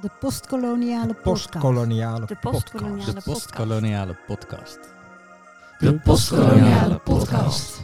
[0.00, 1.22] De postkoloniale podcast.
[1.22, 2.72] Postkoloniale De podcast.
[2.72, 4.78] postkoloniale De postkoloniale podcast.
[5.78, 7.82] De postkoloniale podcast.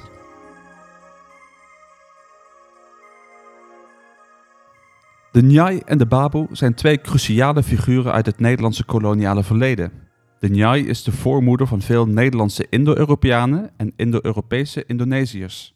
[5.33, 9.92] De Njai en de Baboe zijn twee cruciale figuren uit het Nederlandse koloniale verleden.
[10.38, 15.74] De Njai is de voormoeder van veel Nederlandse Indo-Europeanen en Indo-Europese Indonesiërs.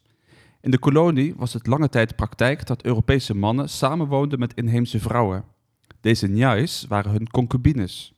[0.61, 5.57] In de kolonie was het lange tijd praktijk dat Europese mannen samenwoonden met inheemse vrouwen.
[6.01, 8.13] Deze Njais waren hun concubines.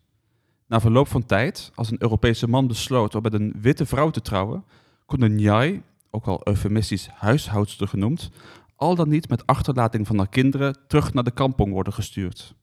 [0.66, 4.20] Na verloop van tijd, als een Europese man besloot om met een witte vrouw te
[4.20, 4.64] trouwen,
[5.06, 8.30] kon een Njai, ook al eufemistisch huishoudster genoemd,
[8.76, 12.54] al dan niet met achterlating van haar kinderen terug naar de kampong worden gestuurd.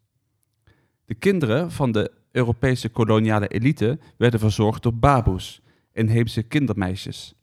[1.05, 5.61] De kinderen van de Europese koloniale elite werden verzorgd door baboes,
[5.93, 7.33] inheemse kindermeisjes.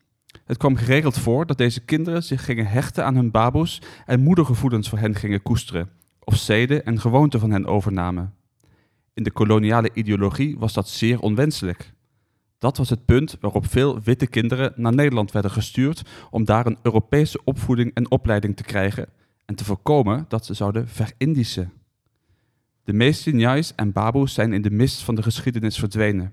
[0.45, 4.89] Het kwam geregeld voor dat deze kinderen zich gingen hechten aan hun baboes en moedergevoelens
[4.89, 5.91] voor hen gingen koesteren,
[6.25, 8.35] of zeden en gewoonten van hen overnamen.
[9.15, 11.93] In de koloniale ideologie was dat zeer onwenselijk.
[12.59, 16.79] Dat was het punt waarop veel witte kinderen naar Nederland werden gestuurd om daar een
[16.83, 19.09] Europese opvoeding en opleiding te krijgen
[19.45, 21.73] en te voorkomen dat ze zouden verindischen.
[22.85, 26.33] De meeste Njais en Baboes zijn in de mist van de geschiedenis verdwenen.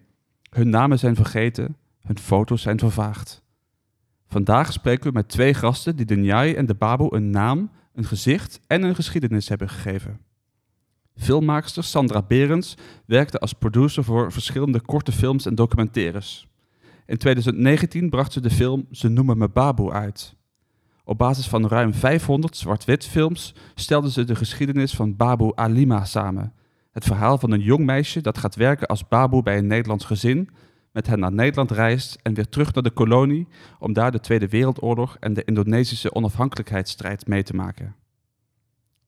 [0.49, 3.43] Hun namen zijn vergeten, hun foto's zijn vervaagd.
[4.27, 8.05] Vandaag spreken we met twee gasten die de Njai en de Baboe een naam, een
[8.05, 10.19] gezicht en een geschiedenis hebben gegeven.
[11.15, 12.75] Filmmaakster Sandra Berends
[13.05, 16.47] werkte als producer voor verschillende korte films en documentaires.
[17.05, 20.35] In 2019 bracht ze de film Ze noemen me Baboe uit.
[21.03, 26.53] Op basis van ruim 500 zwart-wit films stelde ze de geschiedenis van Baboe Alima samen.
[26.91, 30.49] Het verhaal van een jong meisje dat gaat werken als baboe bij een Nederlands gezin,
[30.91, 33.47] met hen naar Nederland reist en weer terug naar de kolonie
[33.79, 37.95] om daar de Tweede Wereldoorlog en de Indonesische onafhankelijkheidsstrijd mee te maken.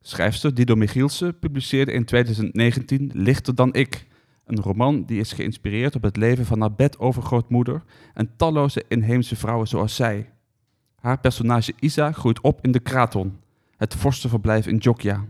[0.01, 4.07] Schrijfster Dido Michielsen publiceerde in 2019 Lichter dan ik,
[4.45, 9.67] een roman die is geïnspireerd op het leven van haar bedovergrootmoeder en talloze inheemse vrouwen
[9.67, 10.29] zoals zij.
[10.95, 13.39] Haar personage Isa groeit op in de Kraton,
[13.77, 15.25] het vorstenverblijf in Jogja.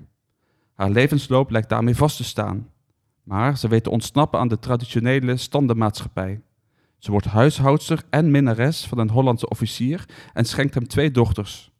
[0.73, 2.69] Haar levensloop lijkt daarmee vast te staan.
[3.23, 6.41] Maar ze weet te ontsnappen aan de traditionele standenmaatschappij.
[6.97, 11.71] Ze wordt huishoudster en minnares van een Hollandse officier en schenkt hem twee dochters.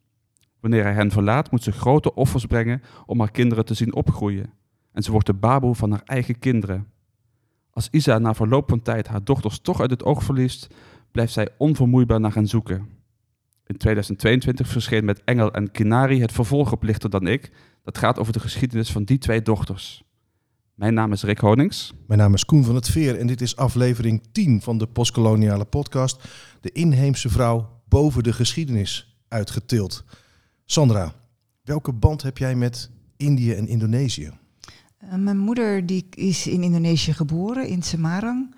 [0.60, 4.54] Wanneer hij hen verlaat, moet ze grote offers brengen om haar kinderen te zien opgroeien.
[4.92, 6.88] En ze wordt de baboe van haar eigen kinderen.
[7.70, 10.68] Als Isa na verloop van tijd haar dochters toch uit het oog verliest,
[11.12, 12.90] blijft zij onvermoeibaar naar hen zoeken.
[13.66, 17.52] In 2022 verscheen met Engel en Kinari het vervolg op Lichter dan ik.
[17.84, 20.04] Dat gaat over de geschiedenis van die twee dochters.
[20.74, 21.94] Mijn naam is Rick Honings.
[22.08, 25.66] Mijn naam is Koen van het Veer en dit is aflevering 10 van de postkoloniale
[25.66, 26.30] podcast.
[26.62, 30.04] De inheemse vrouw boven de geschiedenis uitgetild.
[30.66, 31.14] Sandra,
[31.64, 34.32] welke band heb jij met Indië en Indonesië?
[35.04, 38.56] Uh, mijn moeder die is in Indonesië geboren, in Semarang.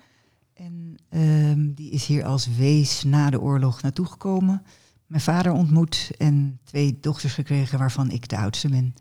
[0.54, 4.62] En uh, die is hier als wees na de oorlog naartoe gekomen.
[5.06, 8.94] Mijn vader ontmoet en twee dochters gekregen, waarvan ik de oudste ben.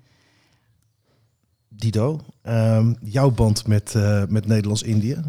[1.77, 5.21] Dido, uh, jouw band met, uh, met Nederlands-Indië?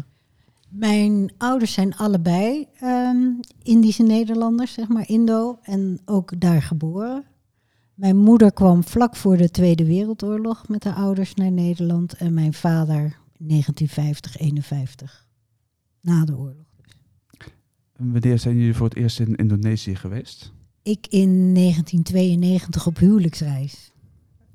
[0.69, 7.25] Mijn ouders zijn allebei um, Indische Nederlanders, zeg maar, Indo, en ook daar geboren.
[7.93, 12.53] Mijn moeder kwam vlak voor de Tweede Wereldoorlog met haar ouders naar Nederland en mijn
[12.53, 15.27] vader 1950, 51,
[16.01, 16.65] na de oorlog.
[17.97, 20.51] Wanneer zijn jullie voor het eerst in Indonesië geweest?
[20.83, 23.91] Ik in 1992 op huwelijksreis.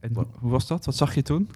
[0.00, 0.84] En hoe was dat?
[0.84, 1.48] Wat zag je toen?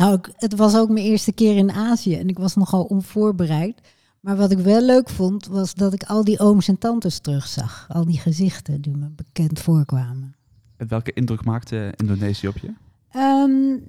[0.00, 3.80] Nou, ik, het was ook mijn eerste keer in Azië en ik was nogal onvoorbereid.
[4.20, 7.86] Maar wat ik wel leuk vond, was dat ik al die ooms en tantes terugzag.
[7.88, 10.34] Al die gezichten die me bekend voorkwamen.
[10.76, 12.72] En welke indruk maakte Indonesië op je?
[13.16, 13.82] Um,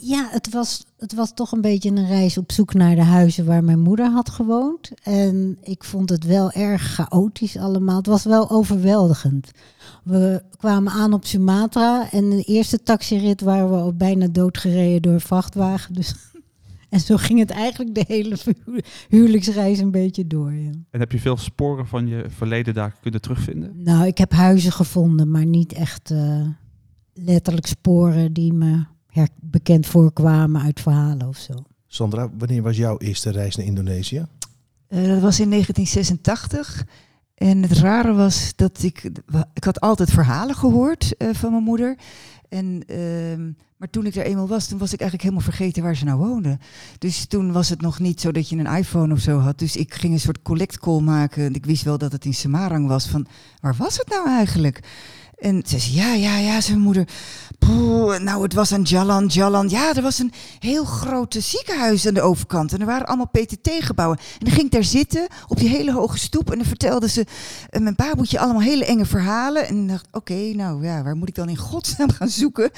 [0.00, 3.44] ja, het was, het was toch een beetje een reis op zoek naar de huizen
[3.44, 4.90] waar mijn moeder had gewoond.
[5.02, 7.96] En ik vond het wel erg chaotisch allemaal.
[7.96, 9.50] Het was wel overweldigend.
[10.04, 15.12] We kwamen aan op Sumatra en de eerste taxirit waren we al bijna doodgereden door
[15.12, 15.94] een vrachtwagen.
[15.94, 16.14] Dus
[16.88, 20.52] en zo ging het eigenlijk de hele hu huwelijksreis een beetje door.
[20.52, 20.70] Ja.
[20.90, 23.82] En heb je veel sporen van je verleden daar kunnen terugvinden?
[23.82, 26.46] Nou, ik heb huizen gevonden, maar niet echt uh,
[27.12, 28.84] letterlijk sporen die me
[29.40, 31.54] bekend voorkwamen uit verhalen of zo.
[31.86, 34.26] Sandra, wanneer was jouw eerste reis naar Indonesië?
[34.88, 36.86] Uh, dat was in 1986.
[37.34, 39.10] En het rare was dat ik...
[39.54, 41.96] Ik had altijd verhalen gehoord uh, van mijn moeder.
[42.48, 45.96] En, uh, maar toen ik er eenmaal was, toen was ik eigenlijk helemaal vergeten waar
[45.96, 46.58] ze nou woonde.
[46.98, 49.58] Dus toen was het nog niet zo dat je een iPhone of zo had.
[49.58, 51.54] Dus ik ging een soort collect call maken.
[51.54, 53.08] Ik wist wel dat het in Semarang was.
[53.08, 53.26] Van
[53.60, 54.80] waar was het nou eigenlijk?
[55.36, 57.08] En ze zei, ja, ja, ja, zijn moeder.
[57.58, 59.68] Poeh, nou, het was een Jalan, Jalan.
[59.68, 62.72] Ja, er was een heel groot ziekenhuis aan de overkant.
[62.72, 64.18] En er waren allemaal PTT-gebouwen.
[64.18, 66.50] En dan ging ik daar zitten, op die hele hoge stoep.
[66.50, 67.20] En dan vertelde ze
[67.70, 69.66] uh, mijn baboetje allemaal hele enge verhalen.
[69.66, 72.70] En dacht, oké, nou ja, waar moet ik dan in godsnaam gaan zoeken?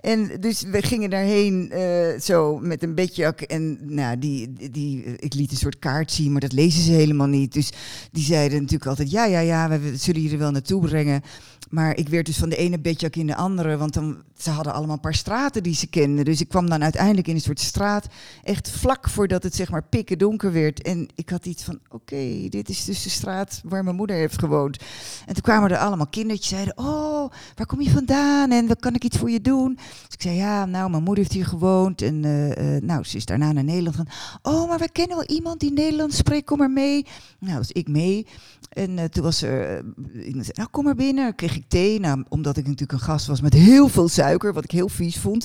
[0.00, 3.40] En dus we gingen daarheen uh, zo met een bedjak.
[3.40, 7.26] En nou, die, die, ik liet een soort kaart zien, maar dat lezen ze helemaal
[7.26, 7.52] niet.
[7.52, 7.70] Dus
[8.12, 11.22] die zeiden natuurlijk altijd, ja, ja, ja, we zullen er wel naartoe brengen.
[11.68, 14.72] Maar ik werd dus van de ene bedjak in de andere, want dan, ze hadden
[14.72, 16.24] allemaal een paar straten die ze kenden.
[16.24, 18.06] Dus ik kwam dan uiteindelijk in een soort straat,
[18.42, 20.82] echt vlak voordat het zeg maar pikken donker werd.
[20.82, 24.38] En ik had iets van, oké, dit is dus de straat waar mijn moeder heeft
[24.38, 24.82] gewoond.
[25.26, 28.94] En toen kwamen er allemaal kindertjes, zeiden, oh, waar kom je vandaan en wat kan
[28.94, 29.74] ik iets voor je doen?
[29.74, 33.16] Dus ik zei, ja, nou, mijn moeder heeft hier gewoond en uh, uh, nou, ze
[33.16, 34.40] is daarna naar Nederland gegaan.
[34.42, 37.06] Oh, maar we kennen wel iemand die Nederlands spreekt, kom maar mee.
[37.38, 38.26] Nou, was ik mee.
[38.68, 39.84] En uh, toen was er,
[40.52, 42.00] nou, kom maar binnen, kreeg thee.
[42.00, 45.18] Nou, omdat ik natuurlijk een gast was met heel veel suiker, wat ik heel vies
[45.18, 45.44] vond.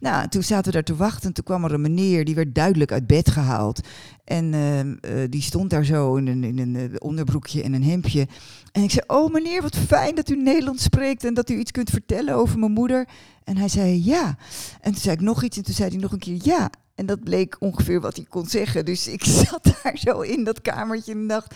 [0.00, 1.28] Nou, toen zaten we daar te wachten.
[1.28, 3.80] En toen kwam er een meneer, die werd duidelijk uit bed gehaald.
[4.24, 4.90] En uh, uh,
[5.28, 8.26] die stond daar zo in een, in een onderbroekje en een hemdje.
[8.72, 11.70] En ik zei, oh meneer, wat fijn dat u Nederlands spreekt en dat u iets
[11.70, 13.08] kunt vertellen over mijn moeder.
[13.44, 14.36] En hij zei, ja.
[14.80, 16.70] En toen zei ik nog iets en toen zei hij nog een keer, ja.
[16.98, 18.84] En dat bleek ongeveer wat hij kon zeggen.
[18.84, 21.54] Dus ik zat daar zo in dat kamertje en dacht...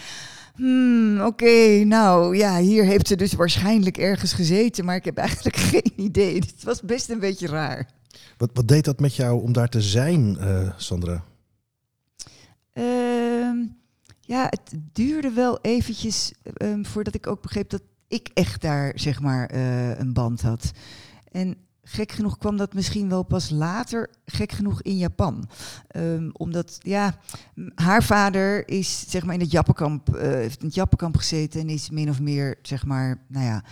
[0.55, 5.17] Hmm, oké, okay, nou ja, hier heeft ze dus waarschijnlijk ergens gezeten, maar ik heb
[5.17, 6.35] eigenlijk geen idee.
[6.35, 7.91] Het was best een beetje raar.
[8.37, 11.25] Wat, wat deed dat met jou om daar te zijn, uh, Sandra?
[12.75, 13.67] Uh,
[14.21, 19.21] ja, het duurde wel eventjes um, voordat ik ook begreep dat ik echt daar, zeg
[19.21, 20.71] maar, uh, een band had.
[21.31, 25.49] En gek genoeg kwam dat misschien wel pas later, gek genoeg in Japan.
[25.97, 27.19] Um, omdat, ja,
[27.75, 31.69] haar vader is zeg maar in het Jappenkamp, uh, heeft in het Jappenkamp gezeten en
[31.69, 33.65] is min of meer, zeg maar, nou ja,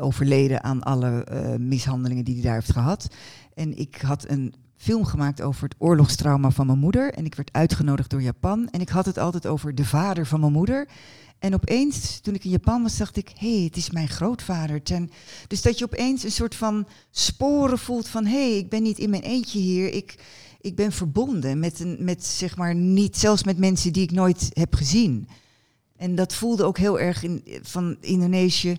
[0.00, 3.08] overleden aan alle uh, mishandelingen die hij daar heeft gehad.
[3.54, 7.52] En ik had een film gemaakt over het oorlogstrauma van mijn moeder en ik werd
[7.52, 10.88] uitgenodigd door Japan en ik had het altijd over de vader van mijn moeder.
[11.38, 14.82] En opeens, toen ik in Japan was, dacht ik, hé, hey, het is mijn grootvader.
[14.82, 15.10] Ten,
[15.46, 18.98] dus dat je opeens een soort van sporen voelt van, hé, hey, ik ben niet
[18.98, 19.92] in mijn eentje hier.
[19.92, 20.14] Ik,
[20.60, 24.50] ik ben verbonden met, een, met, zeg maar, niet, zelfs met mensen die ik nooit
[24.52, 25.28] heb gezien.
[25.96, 28.76] En dat voelde ook heel erg in, van Indonesië,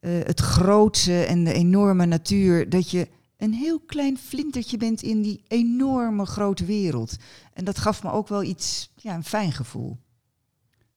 [0.00, 5.22] uh, het grootse en de enorme natuur, dat je een heel klein flintertje bent in
[5.22, 7.16] die enorme grote wereld.
[7.52, 9.98] En dat gaf me ook wel iets, ja, een fijn gevoel.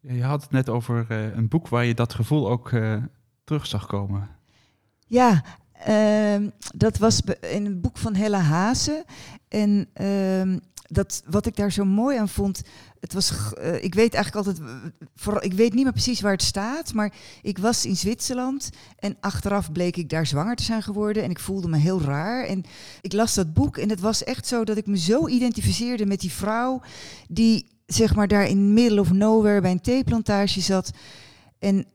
[0.01, 3.03] Je had het net over uh, een boek waar je dat gevoel ook uh,
[3.43, 4.29] terug zag komen.
[5.05, 5.43] Ja,
[5.89, 9.05] uh, dat was in een boek van Hella Haase.
[9.47, 10.57] En ehm,
[10.91, 12.61] dat, wat ik daar zo mooi aan vond,
[12.99, 14.69] het was, uh, ik weet eigenlijk altijd,
[15.15, 19.17] voor, ik weet niet meer precies waar het staat, maar ik was in Zwitserland en
[19.19, 22.45] achteraf bleek ik daar zwanger te zijn geworden en ik voelde me heel raar.
[22.45, 22.63] En
[23.01, 26.19] ik las dat boek en het was echt zo dat ik me zo identificeerde met
[26.19, 26.81] die vrouw
[27.27, 30.91] die zeg maar daar in middle of nowhere bij een theeplantage zat
[31.59, 31.85] en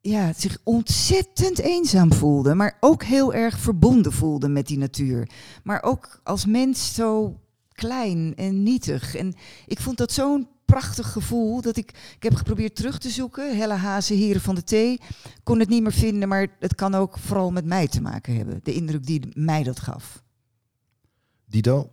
[0.00, 5.28] ja, zich ontzettend eenzaam voelde, maar ook heel erg verbonden voelde met die natuur.
[5.62, 7.40] Maar ook als mens zo
[7.72, 9.14] klein en nietig.
[9.14, 9.34] En
[9.66, 13.56] ik vond dat zo'n prachtig gevoel dat ik, ik heb geprobeerd terug te zoeken.
[13.56, 15.00] Helle Hazen, Heren van de Thee.
[15.42, 18.60] Kon het niet meer vinden, maar het kan ook vooral met mij te maken hebben.
[18.62, 20.22] De indruk die mij dat gaf.
[21.44, 21.90] Dido,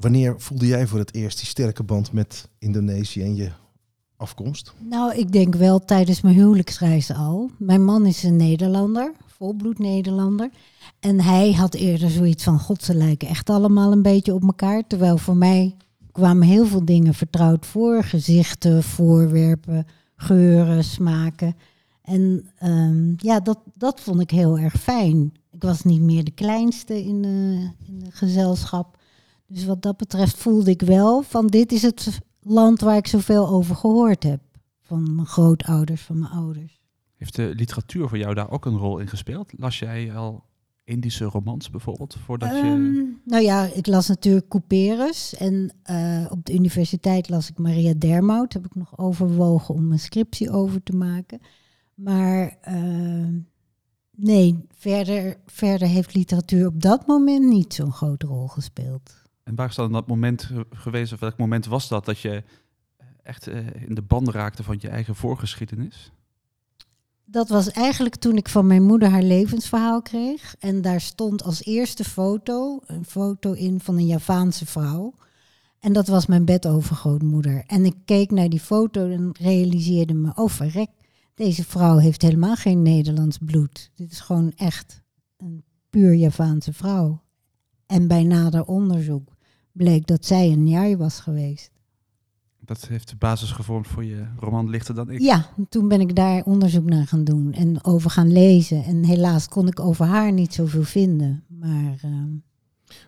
[0.00, 3.50] wanneer voelde jij voor het eerst die sterke band met Indonesië en je
[4.16, 4.72] afkomst?
[4.78, 7.50] Nou, ik denk wel tijdens mijn huwelijksreis al.
[7.58, 10.50] Mijn man is een Nederlander, volbloed Nederlander.
[11.00, 14.86] En hij had eerder zoiets van, god, ze lijken echt allemaal een beetje op elkaar.
[14.86, 15.76] Terwijl voor mij
[16.12, 18.04] kwamen heel veel dingen vertrouwd voor.
[18.04, 21.56] Gezichten, voorwerpen, geuren, smaken.
[22.02, 25.32] En um, ja, dat, dat vond ik heel erg fijn.
[25.50, 28.98] Ik was niet meer de kleinste in de, in de gezelschap.
[29.52, 33.48] Dus wat dat betreft voelde ik wel van dit is het land waar ik zoveel
[33.48, 34.40] over gehoord heb.
[34.80, 36.80] Van mijn grootouders, van mijn ouders.
[37.16, 39.52] Heeft de literatuur voor jou daar ook een rol in gespeeld?
[39.56, 40.44] Las jij al
[40.84, 42.16] Indische romans bijvoorbeeld?
[42.24, 42.62] Voordat je...
[42.62, 45.34] Um, nou ja, ik las natuurlijk Couperus.
[45.34, 48.52] En uh, op de universiteit las ik Maria Dermout.
[48.52, 51.40] Heb ik nog overwogen om een scriptie over te maken.
[51.94, 53.26] Maar uh,
[54.10, 59.19] nee, verder, verder heeft literatuur op dat moment niet zo'n grote rol gespeeld.
[59.42, 62.42] En waar is dan dat moment geweest, of welk moment was dat, dat je
[63.22, 63.56] echt uh,
[63.86, 66.12] in de band raakte van je eigen voorgeschiedenis?
[67.24, 70.54] Dat was eigenlijk toen ik van mijn moeder haar levensverhaal kreeg.
[70.58, 75.14] En daar stond als eerste foto, een foto in van een Javaanse vrouw.
[75.78, 77.64] En dat was mijn bedovergrootmoeder.
[77.66, 80.90] En ik keek naar die foto en realiseerde me, oh verrek,
[81.34, 83.90] deze vrouw heeft helemaal geen Nederlands bloed.
[83.94, 85.02] Dit is gewoon echt
[85.36, 87.22] een puur Javaanse vrouw.
[87.90, 89.28] En bij nader onderzoek
[89.72, 91.70] bleek dat zij een Njai was geweest.
[92.60, 95.20] Dat heeft de basis gevormd voor je roman Lichter dan ik.
[95.20, 98.84] Ja, toen ben ik daar onderzoek naar gaan doen en over gaan lezen.
[98.84, 101.44] En helaas kon ik over haar niet zoveel vinden.
[101.48, 102.36] Maar ehm,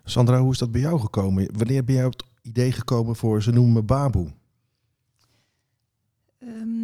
[0.04, 1.48] Sandra, hoe is dat bij jou gekomen?
[1.56, 4.32] Wanneer ben jij op het idee gekomen voor Ze noemen me Baboe?
[6.38, 6.82] Ehm,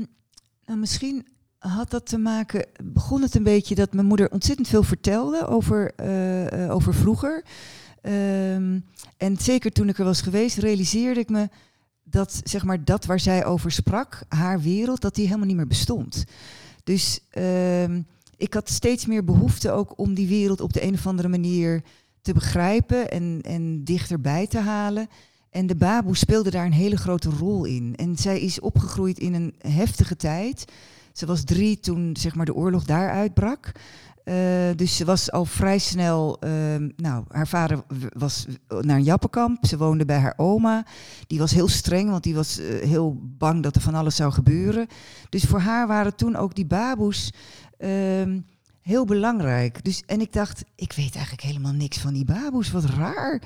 [0.67, 1.26] nou, misschien
[1.59, 5.93] had dat te maken, begon het een beetje dat mijn moeder ontzettend veel vertelde over,
[5.97, 7.45] eh, eh, over vroeger.
[8.02, 8.81] Ehm,
[9.17, 11.49] en zeker toen ik er was geweest, realiseerde ik me
[12.11, 15.67] dat zeg maar, dat waar zij over sprak, haar wereld, dat die helemaal niet meer
[15.67, 16.25] bestond.
[16.85, 18.02] Dus ehm,
[18.37, 21.83] ik had steeds meer behoefte ook om die wereld op de een of andere manier
[22.23, 25.09] te begrijpen en, en dichterbij te halen.
[25.50, 27.97] En de baboe speelde daar een hele grote rol in.
[27.97, 30.64] En zij is opgegroeid in een heftige tijd.
[31.12, 33.73] Ze was drie toen zeg maar, de oorlog daar uitbrak.
[34.28, 36.37] Eh, dus ze was al vrij snel.
[36.40, 37.82] ehm, nou, haar vader
[38.12, 38.47] was
[38.80, 39.66] naar een jappenkamp.
[39.66, 40.87] Ze woonde bij haar oma.
[41.26, 44.32] Die was heel streng, want die was eh, heel bang dat er van alles zou
[44.32, 44.87] gebeuren.
[45.28, 47.32] Dus voor haar waren toen ook die baboes
[47.78, 48.40] ehm,
[48.82, 49.85] heel belangrijk.
[49.85, 52.70] Dus, en ik dacht, ik weet eigenlijk helemaal niks van die baboes.
[52.70, 53.42] Wat raar.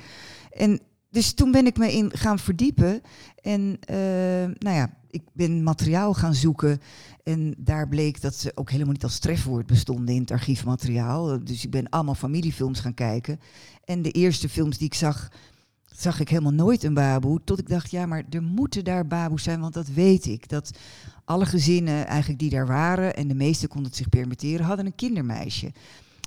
[0.51, 3.01] En dus toen ben ik me in gaan verdiepen.
[3.43, 3.97] En eh,
[4.59, 6.81] nou ja, ik ben materiaal gaan zoeken.
[7.23, 11.45] En daar bleek dat ze ook helemaal niet als trefwoord bestonden in het archiefmateriaal.
[11.45, 13.41] Dus ik ben allemaal familiefilms gaan kijken.
[13.85, 15.29] En de eerste films die ik zag,
[15.85, 17.41] zag ik helemaal nooit een baboe.
[17.45, 20.49] Tot ik dacht, ja, maar er moeten daar baboes zijn, want dat weet ik.
[20.49, 20.71] Dat
[21.25, 24.95] alle gezinnen eigenlijk die daar waren, en de meeste konden het zich permitteren, hadden een
[24.95, 25.73] kindermeisje.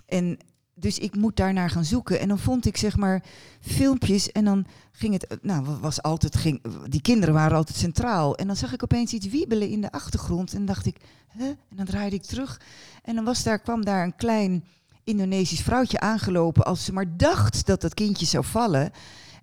[0.06, 0.38] En
[0.76, 2.20] dus ik moet daarnaar gaan zoeken.
[2.20, 3.24] En dan vond ik zeg maar
[3.62, 8.36] filmpjes en dan ging het, nou was altijd, ging, die kinderen waren altijd centraal.
[8.36, 10.98] En dan zag ik opeens iets wiebelen in de achtergrond en dacht ik?
[11.38, 12.62] En dan draaide ik terug
[13.04, 14.64] en dan was daar, kwam daar een klein
[15.06, 18.92] Indonesisch vrouwtje aangelopen als ze maar dacht dat dat kindje zou vallen.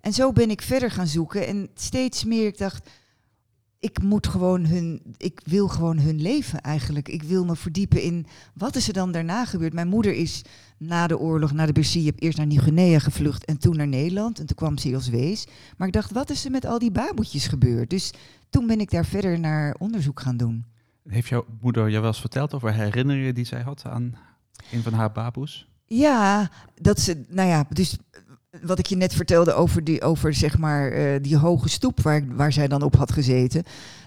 [0.01, 2.89] En zo ben ik verder gaan zoeken en steeds meer ik dacht,
[3.83, 7.09] ik moet gewoon hun, ik wil gewoon hun leven eigenlijk.
[7.09, 9.73] Ik wil me verdiepen in wat is er dan daarna gebeurd.
[9.73, 10.41] Mijn moeder is
[10.77, 14.39] na de oorlog, na de Bersie, eerst naar Nieuw-Guinea gevlucht en toen naar Nederland.
[14.39, 15.47] En toen kwam ze als wees.
[15.77, 17.89] Maar ik dacht, wat is er met al die baboetjes gebeurd?
[17.89, 18.13] Dus
[18.49, 20.65] toen ben ik daar verder naar onderzoek gaan doen.
[21.07, 24.15] Heeft jouw moeder jou wel eens verteld over herinneringen die zij had aan
[24.71, 25.67] een van haar baboes?
[25.85, 27.97] Ja, dat ze, nou ja, dus
[28.61, 32.23] wat ik je net vertelde over die, over zeg maar, eh, die hoge stoep waar,
[32.35, 33.63] waar zij dan op had gezeten.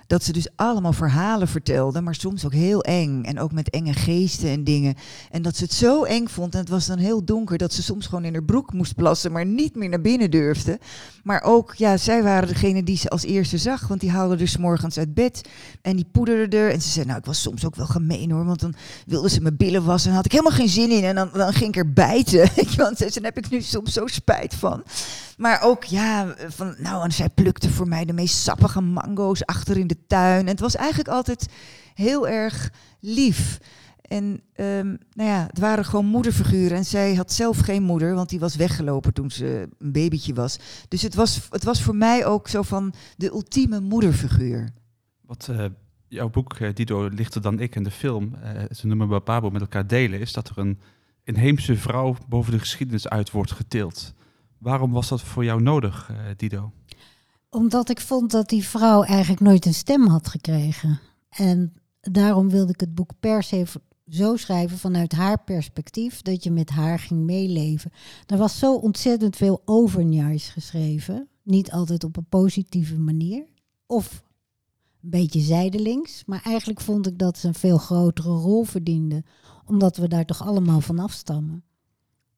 [0.06, 3.24] Dat ze dus allemaal verhalen vertelde, maar soms ook heel eng.
[3.24, 4.94] En ook met enge geesten en dingen.
[5.30, 7.82] En dat ze het zo eng vond, en het was dan heel donker, dat ze
[7.82, 10.78] soms gewoon in haar broek moest plassen, maar niet meer naar binnen durfde.
[11.22, 14.56] Maar ook, ja, zij waren degene die ze als eerste zag, want die haalden dus
[14.56, 15.48] morgens uit bed.
[15.82, 16.70] En die poederden er.
[16.70, 18.74] En ze zei, nou, ik was soms ook wel gemeen hoor, want dan
[19.06, 21.04] wilde ze mijn billen wassen en had ik helemaal geen zin in.
[21.04, 22.48] En dan, dan ging ik er bijten.
[22.76, 24.82] Want daar heb ik nu soms zo spijt van.
[25.36, 29.86] Maar ook, ja, van, nou, zij plukte voor mij de meest sappige mango's achter in
[29.86, 30.40] de tuin.
[30.40, 31.46] En het was eigenlijk altijd
[31.94, 33.58] heel erg lief.
[34.08, 36.76] En ehm, nou ja, het waren gewoon moederfiguren.
[36.76, 40.58] En zij had zelf geen moeder, want die was weggelopen toen ze een babytje was.
[40.88, 44.68] Dus het was, het was voor mij ook zo van de ultieme moederfiguur.
[45.20, 45.64] Wat eh,
[46.08, 49.60] jouw boek, eh, Dido, Lichter dan ik en de film, eh, ze noemen Bababo met
[49.60, 50.80] elkaar delen, is dat er een
[51.24, 54.14] inheemse vrouw boven de geschiedenis uit wordt getild.
[54.58, 56.72] Waarom was dat voor jou nodig, Dido?
[57.56, 61.00] Omdat ik vond dat die vrouw eigenlijk nooit een stem had gekregen.
[61.28, 63.64] En daarom wilde ik het boek per se
[64.08, 67.92] zo schrijven vanuit haar perspectief, dat je met haar ging meeleven.
[68.26, 71.28] Er was zo ontzettend veel over Njais geschreven.
[71.42, 73.44] Niet altijd op een positieve manier.
[73.86, 74.22] Of
[75.02, 76.24] een beetje zijdelings.
[76.24, 79.24] Maar eigenlijk vond ik dat ze een veel grotere rol verdiende.
[79.64, 81.64] Omdat we daar toch allemaal van afstammen.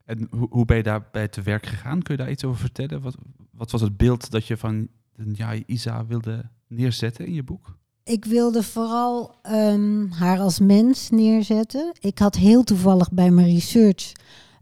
[0.05, 2.03] En hoe, ben je daarbij te werk gegaan?
[2.03, 3.01] Kun je daar iets over vertellen?
[3.01, 3.17] Wat,
[3.51, 4.89] wat was het beeld dat je van
[5.25, 7.77] Njai Isa wilde neerzetten in je boek?
[8.05, 11.93] Ik wilde vooral ehm, haar als mens neerzetten.
[12.01, 14.13] Ik had heel toevallig bij mijn research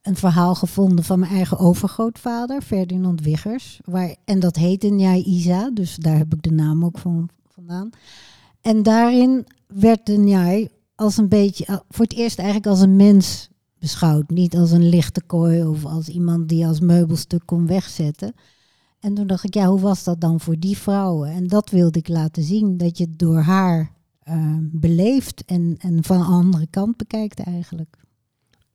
[0.02, 3.80] een verhaal gevonden van mijn eigen overgrootvader, Ferdinand Wiggers.
[3.84, 7.90] Waar, en dat heette Njai Isa, dus daar heb ik de naam ook van, vandaan.
[8.60, 12.96] En daarin werd de Njai als een beetje, eh, voor het eerst eigenlijk als een
[12.96, 13.48] mens
[13.78, 14.30] beschouwd.
[14.30, 18.34] Niet als een lichte kooi of als iemand die als meubelstuk kon wegzetten.
[19.06, 21.30] En toen dacht ik, ja, hoe was dat dan voor die vrouwen?
[21.30, 26.04] En dat wilde ik laten zien, dat je het door haar eh, beleeft en, en
[26.04, 27.96] van een andere kant bekijkt eigenlijk.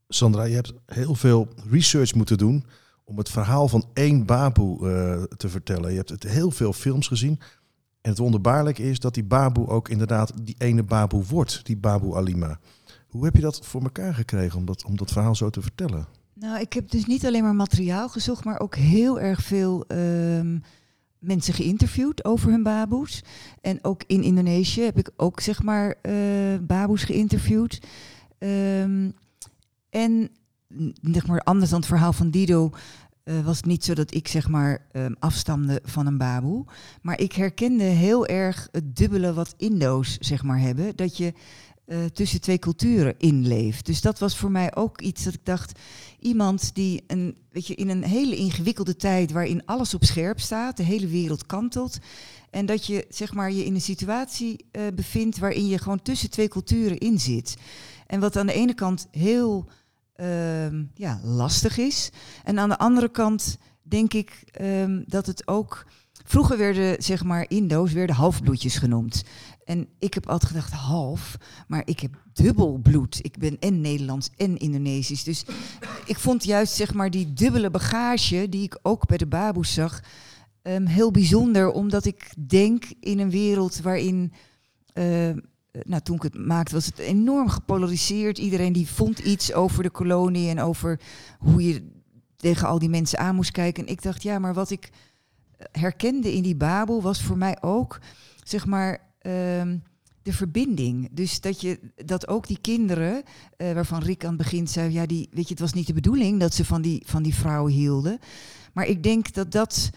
[0.08, 2.66] Sandra, je hebt heel veel research moeten doen
[3.04, 5.92] om het verhaal van één baboe eh, te vertellen.
[5.92, 7.40] Je hebt het heel veel films gezien.
[8.02, 12.16] En het wonderbaarlijke is dat die baboe ook inderdaad die ene baboe wordt, die baboe
[12.16, 12.60] Alima.
[13.08, 16.08] Hoe heb je dat voor elkaar gekregen om dat, om dat verhaal zo te vertellen?
[16.42, 20.58] Nou, ik heb dus niet alleen maar materiaal gezocht, maar ook heel erg veel ehm,
[21.20, 23.24] mensen geïnterviewd over hun baboes.
[23.62, 26.14] En ook in Indonesië heb ik ook zeg maar eh
[26.62, 27.80] baboes geïnterviewd.
[28.38, 29.10] Ehm,
[29.90, 30.30] en
[31.02, 32.70] zeg maar anders dan het verhaal van Dido
[33.24, 36.66] eh, was het niet zo dat ik zeg maar ehm, afstamde van een baboe.
[37.02, 40.96] Maar ik herkende heel erg het dubbele wat Indo's zeg maar hebben.
[40.96, 41.34] Dat je
[41.86, 43.86] eh, tussen twee culturen inleeft.
[43.86, 45.80] Dus dat was voor mij ook iets dat ik dacht,
[46.20, 50.78] iemand die een, weet je, in een hele ingewikkelde tijd waarin alles op scherp staat,
[50.78, 51.98] de hele wereld kantelt.
[52.50, 56.30] En dat je zeg maar je in een situatie eh, bevindt waarin je gewoon tussen
[56.30, 57.58] twee culturen in zit.
[58.08, 59.70] En wat aan de ene kant heel
[60.16, 62.10] ehm, ja, lastig is.
[62.44, 65.86] En aan de andere kant denk ik ehm, dat het ook.
[66.24, 69.24] Vroeger werden zeg maar Indo's werden halfbloedjes genoemd.
[69.64, 71.38] En ik heb altijd gedacht half,
[71.68, 73.20] maar ik heb dubbel bloed.
[73.22, 75.24] Ik ben en Nederlands en Indonesisch.
[75.24, 75.46] Dus
[76.06, 80.04] ik vond juist zeg maar die dubbele bagage die ik ook bij de baboes zag
[80.62, 84.34] ehm, heel bijzonder, omdat ik denk in een wereld waarin
[84.94, 85.32] eh,
[85.84, 88.38] nou, toen ik het maakte, was het enorm gepolariseerd.
[88.38, 91.00] Iedereen die vond iets over de kolonie en over
[91.40, 91.90] hoe je
[92.36, 93.86] tegen al die mensen aan moest kijken.
[93.86, 94.90] En ik dacht, ja, maar wat ik
[95.72, 98.00] herkende in die Babel was voor mij ook,
[98.44, 99.78] zeg maar, ehm,
[100.22, 101.10] de verbinding.
[101.12, 103.24] Dus dat je dat ook die kinderen,
[103.58, 105.94] eh, waarvan Rick aan het begin zei, ja, die, weet je, het was niet de
[105.94, 108.20] bedoeling dat ze van die, van die vrouwen hielden.
[108.74, 109.90] Maar ik denk dat dat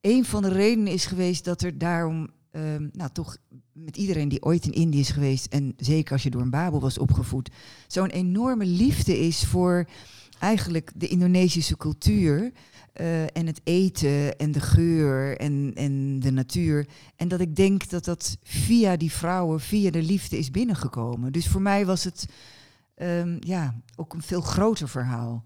[0.00, 3.36] een van de redenen is geweest dat er daarom, ehm, nou toch
[3.72, 6.80] met iedereen die ooit in Indië is geweest, en zeker als je door een Babel
[6.80, 7.50] was opgevoed,
[7.86, 9.88] zo'n enorme liefde is voor
[10.38, 12.52] eigenlijk de Indonesische cultuur.
[13.00, 16.88] Eh, en het eten en de geur en, en de natuur.
[17.16, 21.32] En dat ik denk dat dat via die vrouwen, via de liefde is binnengekomen.
[21.32, 22.26] Dus voor mij was het
[22.94, 25.44] ehm, ja, ook een veel groter verhaal.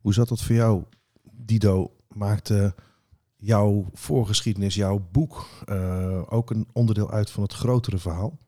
[0.00, 0.82] Hoe zat dat voor jou,
[1.32, 1.92] Dido?
[2.08, 2.74] Maakte
[3.36, 8.38] jouw voorgeschiedenis, jouw boek, eh, ook een onderdeel uit van het grotere verhaal?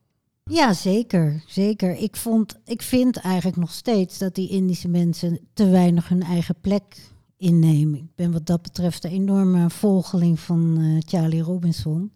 [0.43, 1.43] Ja, zeker.
[1.47, 1.95] Zeker.
[1.95, 6.55] Ik, vond, ik vind eigenlijk nog steeds dat die Indische mensen te weinig hun eigen
[6.61, 7.09] plek
[7.41, 7.99] innemen.
[7.99, 12.11] Ik ben wat dat betreft een enorme volgeling van eh, Charlie Robinson.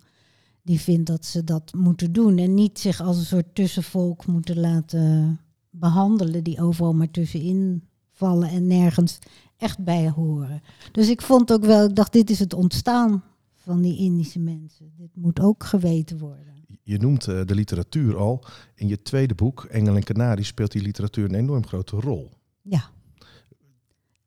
[0.62, 4.60] Die vindt dat ze dat moeten doen en niet zich als een soort tussenvolk moeten
[4.60, 9.20] laten behandelen, die overal maar tussenin vallen en nergens
[9.58, 10.62] echt bij horen.
[10.92, 14.92] Dus ik vond ook wel, ik dacht, dit is het ontstaan van die Indische mensen.
[14.98, 16.54] Dit moet ook geweten worden.
[16.84, 18.44] Je noemt eh, de literatuur al.
[18.76, 22.30] In je tweede boek, Engel en Canarie, speelt die literatuur een enorm grote rol.
[22.62, 22.90] Ja.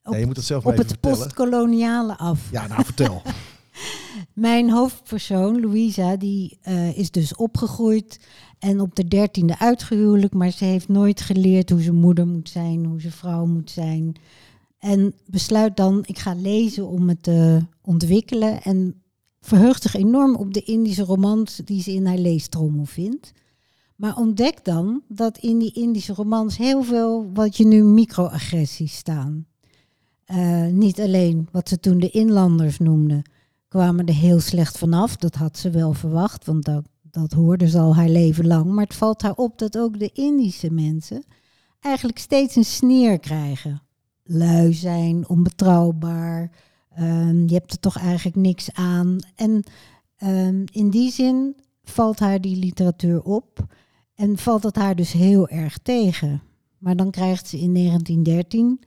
[0.08, 2.40] Op, Ja, je moet het zelf op het postkoloniale af.
[2.50, 3.22] Ja, nou vertel.
[4.32, 8.20] Mijn hoofdpersoon, Louisa, die eh, is dus opgegroeid
[8.58, 12.84] en op de dertiende uitgehuwelijk, maar ze heeft nooit geleerd hoe ze moeder moet zijn,
[12.84, 14.16] hoe ze vrouw moet zijn.
[14.78, 19.02] En besluit dan, ik ga lezen om het te ontwikkelen en
[19.40, 23.32] verheugt zich enorm op de Indische romans die ze in haar leestrommel vindt.
[23.96, 29.46] Maar ontdekt dan dat in die Indische romans heel veel wat je nu microagressies staan.
[30.28, 33.22] Eh, niet alleen wat ze toen de inlanders noemden,
[33.68, 35.16] kwamen er heel slecht vanaf.
[35.16, 38.64] Dat had ze wel verwacht, want dat, dat hoorde ze al haar leven lang.
[38.64, 41.24] Maar het valt haar op dat ook de Indische mensen
[41.80, 43.82] eigenlijk steeds een sneer krijgen.
[44.24, 46.50] Lui zijn, onbetrouwbaar,
[46.94, 49.18] ehm, je hebt er toch eigenlijk niks aan.
[49.34, 49.64] En
[50.16, 53.66] ehm, in die zin valt haar die literatuur op
[54.14, 56.42] en valt het haar dus heel erg tegen.
[56.78, 58.80] Maar dan krijgt ze in 1913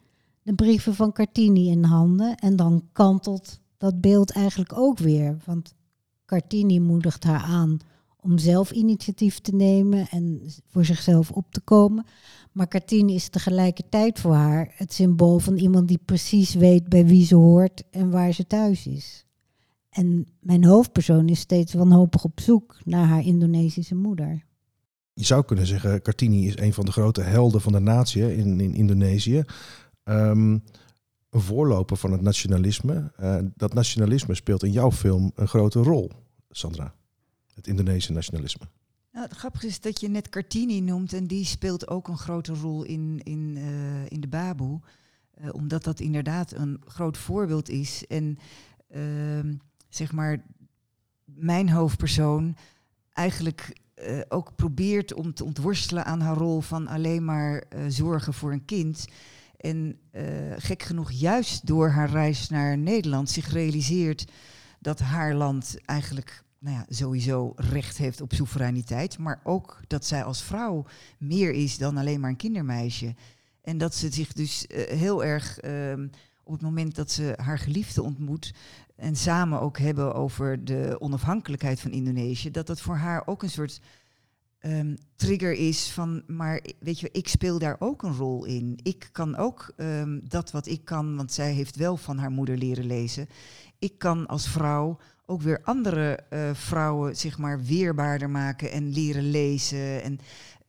[0.44, 5.38] de brieven van Cartini in handen en dan kantelt dat beeld eigenlijk ook weer.
[5.46, 5.74] Want
[6.26, 7.80] Cartini moedigt haar aan
[8.22, 12.06] om zelf initiatief te nemen en voor zichzelf op te komen.
[12.52, 17.26] Maar Cartini is tegelijkertijd voor haar het symbool van iemand die precies weet bij wie
[17.26, 19.26] ze hoort en waar ze thuis is.
[19.90, 24.46] En mijn hoofdpersoon is steeds wanhopig op zoek naar haar Indonesische moeder.
[25.14, 28.60] Je zou kunnen zeggen, Kartini is een van de grote helden van de natie in,
[28.60, 29.44] in Indonesië.
[30.04, 30.58] Ehm,
[31.32, 33.12] een voorloper van het nationalisme.
[33.16, 36.12] Eh, dat nationalisme speelt in jouw film een grote rol,
[36.50, 36.94] Sandra.
[37.54, 38.66] Het Indonesische nationalisme.
[39.12, 42.54] Nou, het grappige is dat je net Cartini noemt en die speelt ook een grote
[42.54, 44.80] rol in, in, eh, in de Baboe.
[45.34, 48.08] Eh, omdat dat inderdaad een groot voorbeeld is.
[48.08, 48.38] En
[48.90, 49.54] ehm,
[49.90, 50.44] zeg maar,
[51.26, 52.56] mijn hoofdpersoon
[53.14, 53.80] eigenlijk
[54.28, 59.08] ook probeert om te ontworstelen aan haar rol van alleen maar zorgen voor een kind.
[59.62, 60.24] En eh,
[60.58, 64.26] gek genoeg, juist door haar reis naar Nederland, zich realiseert
[64.80, 69.18] dat haar land eigenlijk nou ja, sowieso recht heeft op soevereiniteit.
[69.18, 70.86] Maar ook dat zij als vrouw
[71.18, 73.16] meer is dan alleen maar een kindermeisje.
[73.62, 76.08] En dat ze zich dus eh, heel erg ehm,
[76.44, 78.54] op het moment dat ze haar geliefde ontmoet
[78.96, 83.50] en samen ook hebben over de onafhankelijkheid van Indonesië, dat dat voor haar ook een
[83.50, 83.82] soort
[84.62, 88.80] ehm, trigger is van, maar weet je, ik speel daar ook een rol in.
[88.84, 92.58] Ik kan ook ehm, dat wat ik kan, want zij heeft wel van haar moeder
[92.58, 93.30] leren lezen.
[93.80, 99.30] Ik kan als vrouw ook weer andere eh, vrouwen zeg maar weerbaarder maken en leren
[99.30, 100.20] lezen en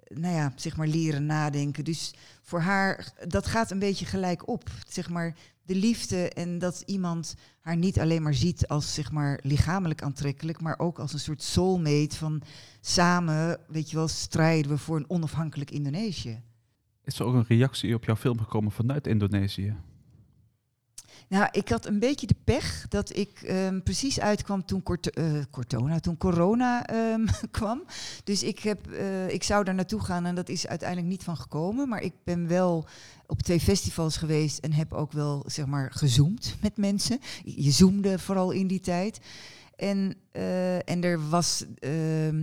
[0.08, 1.84] nou ja, zeg maar leren nadenken.
[1.84, 4.70] Dus voor haar, dat gaat een beetje gelijk op.
[4.88, 9.38] Zeg maar de liefde en dat iemand haar niet alleen maar ziet als zeg maar
[9.42, 12.42] lichamelijk aantrekkelijk, maar ook als een soort soulmate van
[12.84, 16.42] samen, weet je wel, strijden we voor een onafhankelijk Indonesië.
[17.04, 19.76] Is er ook een reactie op jouw film gekomen vanuit Indonesië?
[21.28, 25.42] Nou, ik had een beetje de pech dat ik ehm, precies uitkwam toen, cort uh,
[25.50, 27.82] corona, toen corona um, kwam.
[28.24, 31.36] Dus ik, heb, uh, ik zou daar naartoe gaan en dat is uiteindelijk niet van
[31.36, 31.88] gekomen.
[31.88, 32.86] Maar ik ben wel
[33.26, 37.18] op twee festivals geweest en heb ook wel, zeg maar, gezoomd met mensen.
[37.44, 39.20] Je zoomde vooral in die tijd.
[39.82, 41.64] En, uh, en er was...
[41.78, 42.36] Ehm,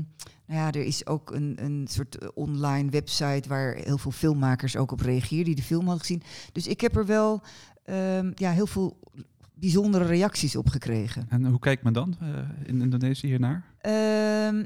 [0.46, 4.92] nou ja, er is ook een, een soort online website waar heel veel filmmakers ook
[4.92, 6.22] op reageerden die de film hadden gezien.
[6.52, 7.42] Dus ik heb er wel
[7.86, 9.00] um, ja, heel veel
[9.54, 11.26] bijzondere reacties op gekregen.
[11.30, 12.30] En hoe kijkt men dan uh,
[12.66, 13.66] in Indonesië hiernaar?
[13.82, 14.66] Um,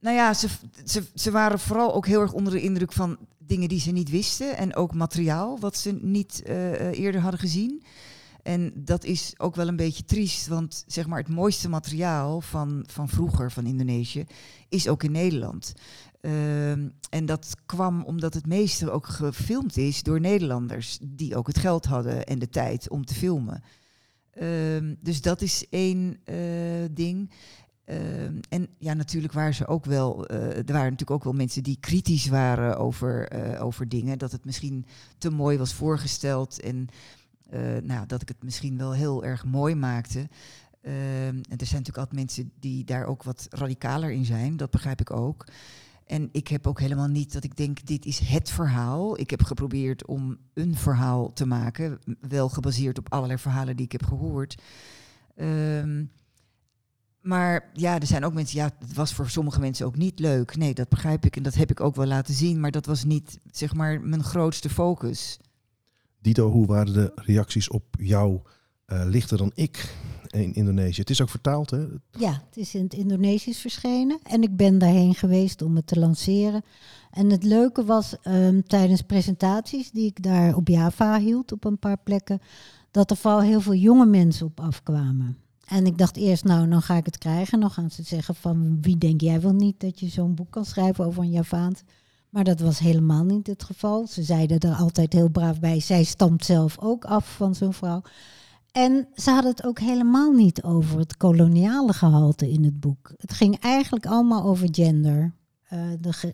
[0.00, 0.48] nou ja, ze,
[0.84, 4.10] ze, ze waren vooral ook heel erg onder de indruk van dingen die ze niet
[4.10, 4.56] wisten.
[4.56, 6.42] En ook materiaal wat ze niet
[6.92, 7.82] eerder hadden gezien.
[8.44, 12.84] En dat is ook wel een beetje triest, want zeg maar het mooiste materiaal van,
[12.86, 14.24] van vroeger, van Indonesië,
[14.68, 15.72] is ook in Nederland.
[16.20, 21.58] Um, en dat kwam omdat het meeste ook gefilmd is door Nederlanders, die ook het
[21.58, 23.62] geld hadden en de tijd om te filmen.
[24.40, 26.36] Um, dus dat is één uh,
[26.90, 27.30] ding.
[27.84, 31.62] Um, en ja, natuurlijk waren ze ook wel, uh, er waren natuurlijk ook wel mensen
[31.62, 34.18] die kritisch waren over, uh, over dingen.
[34.18, 34.86] Dat het misschien
[35.18, 36.88] te mooi was voorgesteld en
[37.82, 40.18] nou, dat ik het misschien wel heel erg mooi maakte.
[40.18, 44.70] Um, en er zijn natuurlijk altijd mensen die daar ook wat radicaler in zijn, dat
[44.70, 45.46] begrijp ik ook.
[46.06, 49.18] En ik heb ook helemaal niet dat ik denk, dit is het verhaal.
[49.18, 53.92] Ik heb geprobeerd om een verhaal te maken, wel gebaseerd op allerlei verhalen die ik
[53.92, 54.62] heb gehoord.
[55.36, 56.10] Um,
[57.20, 60.56] maar ja, er zijn ook mensen, ja, het was voor sommige mensen ook niet leuk.
[60.56, 63.04] Nee, dat begrijp ik en dat heb ik ook wel laten zien, maar dat was
[63.04, 65.38] niet, zeg maar, mijn grootste focus.
[66.24, 68.40] Dito, hoe waren de reacties op jou
[68.86, 69.94] uh, lichter dan ik
[70.30, 71.00] in Indonesië?
[71.00, 71.84] Het is ook vertaald, hè?
[72.10, 74.18] Ja, het is in het Indonesisch verschenen.
[74.22, 76.62] En ik ben daarheen geweest om het te lanceren.
[77.10, 81.78] En het leuke was um, tijdens presentaties die ik daar op Java hield, op een
[81.78, 82.40] paar plekken,
[82.90, 85.36] dat er vooral heel veel jonge mensen op afkwamen.
[85.66, 87.60] En ik dacht eerst, nou, dan ga ik het krijgen.
[87.60, 90.64] Dan gaan ze zeggen van, wie denk jij wel niet dat je zo'n boek kan
[90.64, 91.82] schrijven over een Javaans?
[92.34, 94.06] Maar dat was helemaal niet het geval.
[94.06, 98.02] Ze zeiden er altijd heel braaf bij, zij stamt zelf ook af van zo'n vrouw.
[98.72, 103.12] En ze hadden het ook helemaal niet over het koloniale gehalte in het boek.
[103.16, 105.34] Het ging eigenlijk allemaal over gender.
[105.72, 105.80] Uh,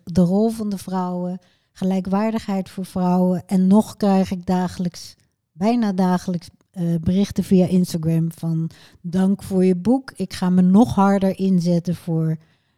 [0.04, 1.38] de, rol van de vrouwen,
[1.72, 3.42] gelijkwaardigheid voor vrouwen.
[3.46, 5.14] En nog krijg ik dagelijks,
[5.52, 10.12] bijna dagelijks, uh, berichten via Instagram van dank voor je boek.
[10.16, 12.36] Ik ga me nog harder inzetten voor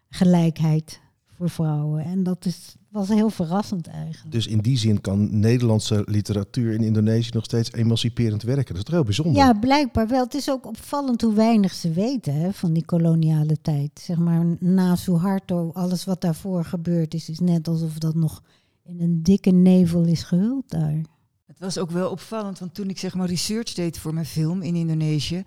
[0.08, 2.04] gelijkheid voor vrouwen.
[2.04, 4.32] En dat is, was heel verrassend eigenlijk.
[4.32, 8.66] Dus in die zin kan Nederlandse literatuur in Indonesië nog steeds emanciperend werken.
[8.66, 9.42] Dat is toch heel bijzonder?
[9.42, 10.24] Ja, blijkbaar wel.
[10.24, 14.00] Het is ook opvallend hoe weinig ze weten hè, van die koloniale tijd.
[14.02, 18.42] Zeg maar na Suharto, alles wat daarvoor gebeurd is, is net alsof dat nog
[18.84, 21.00] in een dikke nevel is gehuld daar.
[21.46, 24.62] Het was ook wel opvallend, want toen ik zeg maar research deed voor mijn film
[24.62, 25.44] in Indonesië,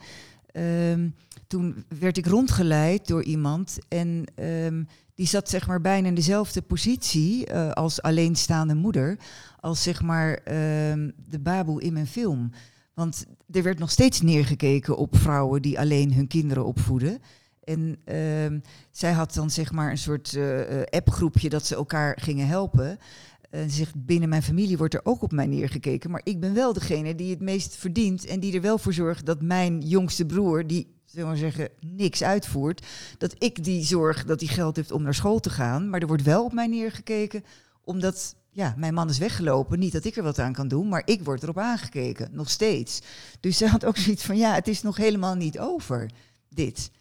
[0.53, 1.15] um,
[1.47, 6.61] toen werd ik rondgeleid door iemand en um, die zat zeg maar bijna in dezelfde
[6.61, 9.17] positie uh, als alleenstaande moeder,
[9.59, 12.51] als zeg maar um, de baboe in mijn film.
[12.93, 17.19] Want er werd nog steeds neergekeken op vrouwen die alleen hun kinderen opvoeden.
[17.63, 18.59] En uh,
[18.91, 22.97] zij had dan zeg maar een soort uh, appgroepje dat ze elkaar gingen helpen.
[23.49, 26.11] En zegt, binnen mijn familie wordt er ook op mij neergekeken.
[26.11, 28.25] Maar ik ben wel degene die het meest verdient.
[28.25, 32.23] En die er wel voor zorgt dat mijn jongste broer, die zullen we zeggen, niks
[32.23, 32.85] uitvoert.
[33.17, 35.89] Dat ik die zorg dat hij geld heeft om naar school te gaan.
[35.89, 37.43] Maar er wordt wel op mij neergekeken.
[37.83, 39.79] Omdat ja, mijn man is weggelopen.
[39.79, 42.29] Niet dat ik er wat aan kan doen, maar ik word erop aangekeken.
[42.31, 43.01] Nog steeds.
[43.39, 46.11] Dus ze had ook zoiets van, ja, het is nog helemaal niet over,
[46.49, 46.91] dit.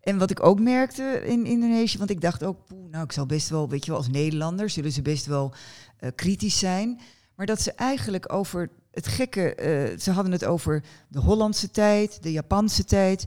[0.00, 2.58] En wat ik ook merkte in Indonesië, want ik dacht ook,
[2.90, 5.54] nou, ik zal best wel, weet je wel, als Nederlander zullen ze best wel
[6.00, 7.00] uh, kritisch zijn.
[7.34, 9.56] Maar dat ze eigenlijk over het gekke,
[9.92, 13.26] uh, ze hadden het over de Hollandse tijd, de Japanse tijd.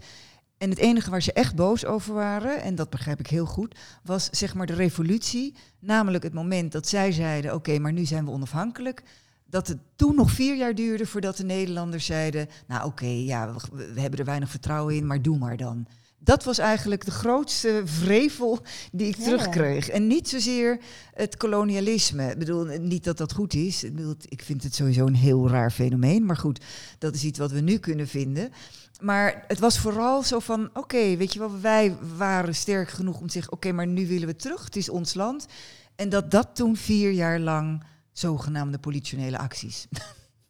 [0.58, 3.75] En het enige waar ze echt boos over waren, en dat begrijp ik heel goed,
[4.03, 5.55] was zeg maar de revolutie.
[5.79, 9.03] Namelijk het moment dat zij zeiden, oké, maar nu zijn we onafhankelijk.
[9.45, 12.47] dat het toen nog vier jaar duurde voordat de Nederlanders zeiden...
[12.67, 15.88] nou oké, ja, we hebben er weinig vertrouwen in, maar doe maar dan.
[16.19, 18.60] Dat was eigenlijk de grootste vrevel
[18.91, 19.89] die ik Ja, terugkreeg.
[19.89, 20.79] En niet zozeer
[21.13, 22.32] het kolonialisme.
[22.32, 23.84] Ik bedoel, niet dat dat goed is.
[23.84, 26.25] Ik, bedoel, ik vind het sowieso een heel raar fenomeen.
[26.25, 26.65] Maar goed,
[26.97, 28.51] dat is iets wat we nu kunnen vinden.
[28.99, 33.27] Maar het was vooral zo van, oké, weet je wel, wij waren sterk genoeg om
[33.27, 35.47] te zeggen, oké, maar nu willen we terug, het is ons land.
[35.95, 39.88] En dat dat toen vier jaar lang zogenaamde politionele acties.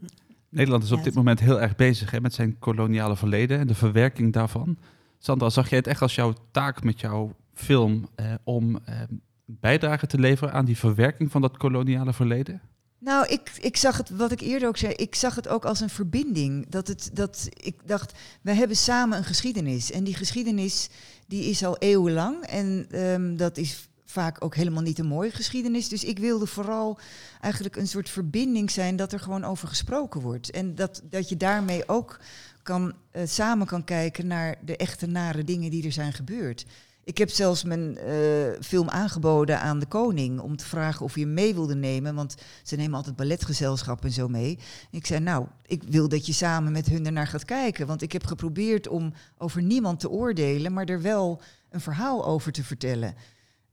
[0.49, 3.75] Nederland is op dit moment heel erg bezig hè, met zijn koloniale verleden en de
[3.75, 4.79] verwerking daarvan.
[5.19, 9.01] Sandra, zag jij het echt als jouw taak met jouw film eh, om eh,
[9.45, 12.61] bijdrage te leveren aan die verwerking van dat koloniale verleden?
[12.99, 15.81] Nou, ik, ik zag het, wat ik eerder ook zei, ik zag het ook als
[15.81, 16.69] een verbinding.
[16.69, 19.91] Dat het, dat ik dacht, wij hebben samen een geschiedenis.
[19.93, 20.89] En die geschiedenis,
[21.27, 22.45] die is al eeuwenlang.
[22.45, 25.89] En ehm, dat is vaak ook helemaal niet een mooie geschiedenis.
[25.89, 26.99] Dus ik wilde vooral
[27.41, 30.51] eigenlijk een soort verbinding zijn dat er gewoon over gesproken wordt.
[30.51, 32.21] En dat, dat je daarmee ook
[32.67, 36.67] kan, eh, samen kan kijken naar de echte nare dingen die er zijn gebeurd.
[37.05, 38.17] Ik heb zelfs mijn eh,
[38.61, 42.15] film aangeboden aan de koning om te vragen of hij hem mee wilde nemen.
[42.15, 44.59] Want ze nemen altijd balletgezelschappen en zo mee.
[44.91, 47.87] Ik zei, nou, ik wil dat je samen met hun ernaar gaat kijken.
[47.87, 52.53] Want ik heb geprobeerd om over niemand te oordelen, maar er wel een verhaal over
[52.53, 53.15] te vertellen.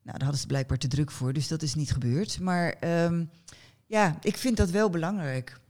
[0.04, 2.40] Nou, daar hadden ze blijkbaar te druk voor, dus dat is niet gebeurd.
[2.40, 3.26] Maar ehm,
[3.86, 5.62] ja, ik vind dat wel belangrijk.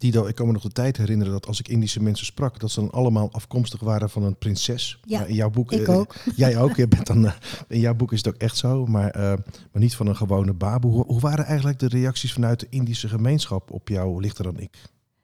[0.00, 2.70] Dido, ik kan me nog de tijd herinneren dat als ik Indische mensen sprak, dat
[2.70, 5.00] ze dan allemaal afkomstig waren van een prinses.
[5.04, 6.14] Ja, Maar in jouw boek, Ik eh, ook.
[6.36, 6.76] Jij ook.
[6.76, 7.32] Je bent dan, eh,
[7.68, 9.22] in jouw boek is het ook echt zo, maar, eh,
[9.72, 10.92] maar niet van een gewone baboe.
[10.92, 14.78] Hoe, hoe waren eigenlijk de reacties vanuit de Indische gemeenschap op jou, lichter dan ik?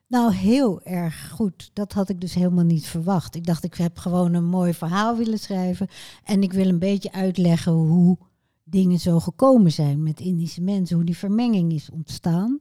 [0.08, 1.70] Nou, heel erg goed.
[1.72, 3.34] Dat had ik dus helemaal niet verwacht.
[3.34, 5.88] Ik dacht, ik heb gewoon een mooi verhaal willen schrijven.
[6.24, 8.18] En ik wil een beetje uitleggen hoe
[8.64, 10.96] dingen zo gekomen zijn met Indische mensen.
[10.96, 12.58] Hoe die vermenging is ontstaan.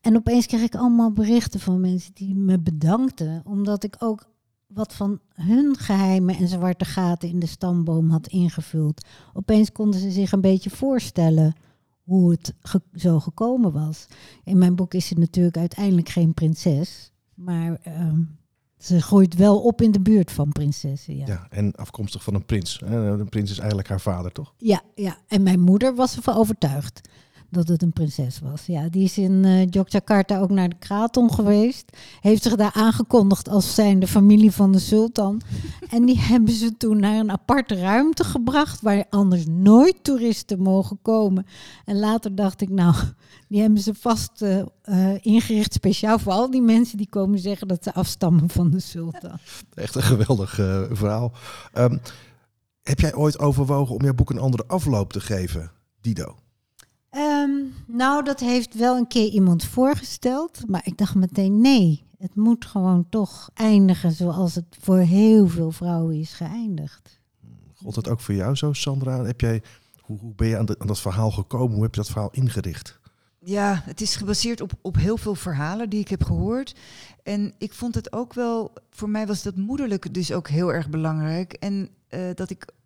[0.00, 3.42] En opeens kreeg ik allemaal berichten van mensen die me bedankten.
[3.44, 4.26] Omdat ik ook
[4.66, 9.06] wat van hun geheimen en zwarte gaten in de stamboom had ingevuld.
[9.34, 11.54] Opeens konden ze zich een beetje voorstellen
[12.02, 14.06] hoe het ge- zo gekomen was.
[14.44, 17.12] In mijn boek is ze natuurlijk uiteindelijk geen prinses.
[17.34, 18.20] Maar ehm,
[18.78, 21.16] ze groeit wel op in de buurt van prinsessen.
[21.16, 21.26] Ja.
[21.26, 22.80] Ja, en afkomstig van een prins.
[22.84, 24.54] Een prins is eigenlijk haar vader, toch?
[24.58, 27.08] Ja, ja, en mijn moeder was ervan overtuigd
[27.50, 28.66] dat het een prinses was.
[28.66, 31.96] Ja, die is in eh Yogyakarta ook naar de Kraton geweest.
[32.20, 35.40] Heeft zich daar aangekondigd als zijnde familie van de sultan.
[35.90, 38.80] En die hebben ze toen naar een aparte ruimte gebracht...
[38.80, 41.46] waar anders nooit toeristen mogen komen.
[41.84, 42.94] En later dacht ik, nou,
[43.48, 45.72] die hebben ze vast eh, eh, ingericht...
[45.72, 49.38] speciaal voor al die mensen die komen zeggen dat ze afstammen van de sultan.
[49.74, 51.32] Echt een geweldig eh, verhaal.
[51.72, 51.98] Ehm,
[52.82, 56.36] heb jij ooit overwogen om jouw boek een andere afloop te geven, Dido?
[57.10, 57.50] Ehm,
[57.86, 60.60] nou, dat heeft wel een keer iemand voorgesteld.
[60.68, 65.70] Maar ik dacht meteen, nee, het moet gewoon toch eindigen zoals het voor heel veel
[65.70, 67.20] vrouwen is geëindigd.
[67.74, 69.24] Gold dat ook voor jou zo, Sandra?
[69.24, 69.62] Heb jij,
[70.00, 71.74] hoe, hoe ben je aan, de- aan dat verhaal gekomen?
[71.74, 72.98] Hoe heb je dat verhaal ingericht?
[73.40, 76.74] Ja, het is gebaseerd op, op heel veel verhalen die ik heb gehoord.
[77.22, 80.88] En ik vond het ook wel, voor mij was dat moederlijke dus ook heel erg
[80.88, 81.52] belangrijk.
[81.52, 82.77] En eh, dat ik ook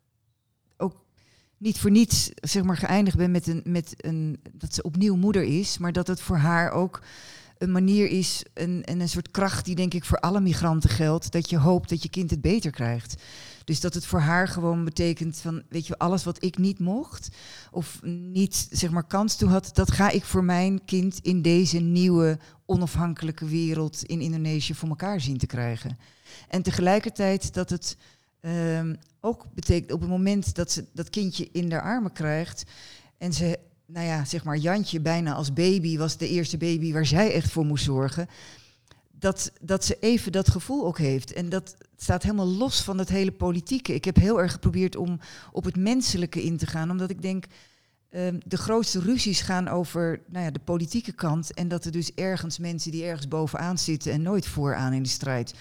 [1.62, 5.42] niet voor niets zeg maar geëindigd ben met een, met een, dat ze opnieuw moeder
[5.42, 7.02] is, maar dat het voor haar ook
[7.58, 11.32] een manier is en, en een soort kracht die denk ik voor alle migranten geldt,
[11.32, 13.22] dat je hoopt dat je kind het beter krijgt.
[13.64, 17.28] Dus dat het voor haar gewoon betekent van, weet je, alles wat ik niet mocht
[17.70, 21.78] of niet zeg maar kans toe had, dat ga ik voor mijn kind in deze
[21.78, 25.98] nieuwe onafhankelijke wereld in Indonesië voor elkaar zien te krijgen.
[26.48, 27.96] En tegelijkertijd dat het
[28.42, 32.64] ehm, ook betekent op het moment dat ze dat kindje in haar armen krijgt
[33.18, 37.06] en ze, nou ja, zeg maar Jantje bijna als baby was de eerste baby waar
[37.06, 38.28] zij echt voor moest zorgen.
[39.10, 41.32] Dat, dat ze even dat gevoel ook heeft.
[41.32, 43.94] En dat staat helemaal los van het hele politieke.
[43.94, 45.20] Ik heb heel erg geprobeerd om
[45.52, 47.44] op het menselijke in te gaan, omdat ik denk,
[48.08, 51.54] ehm, de grootste ruzies gaan over nou ja, de politieke kant.
[51.54, 55.08] En dat er dus ergens mensen die ergens bovenaan zitten en nooit vooraan in de
[55.08, 55.54] strijd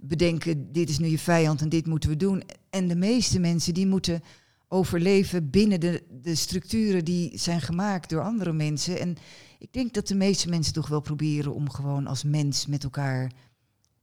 [0.00, 2.42] bedenken, dit is nu je vijand en dit moeten we doen.
[2.70, 4.22] En de meeste mensen die moeten
[4.68, 9.00] overleven binnen de, de structuren die zijn gemaakt door andere mensen.
[9.00, 9.16] En
[9.58, 13.32] ik denk dat de meeste mensen toch wel proberen om gewoon als mens met elkaar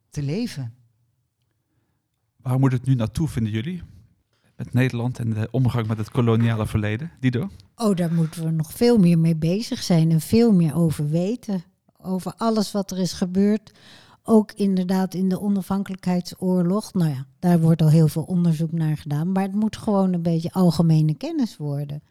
[0.09, 0.73] te leven.
[2.37, 3.81] Waar moet het nu naartoe, vinden jullie?
[4.55, 7.11] Met Nederland en de omgang met het koloniale verleden.
[7.19, 7.49] Dido?
[7.75, 11.63] Oh, daar moeten we nog veel meer mee bezig zijn en veel meer over weten.
[11.97, 13.71] Over alles wat er is gebeurd.
[14.23, 16.93] Ook inderdaad in de onafhankelijkheidsoorlog.
[16.93, 19.31] Nou ja, daar wordt al heel veel onderzoek naar gedaan.
[19.31, 22.03] Maar het moet gewoon een beetje algemene kennis worden.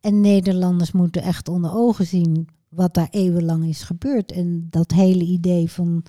[0.00, 4.32] En Nederlanders moeten echt onder ogen zien wat daar eeuwenlang is gebeurd.
[4.32, 6.04] En dat hele idee van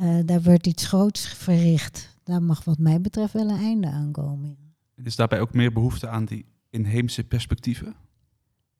[0.00, 4.12] eh, daar wordt iets groots verricht, daar mag wat mij betreft wel een einde aan
[4.12, 4.56] komen.
[5.02, 7.94] Is daarbij ook meer behoefte aan die inheemse perspectieven?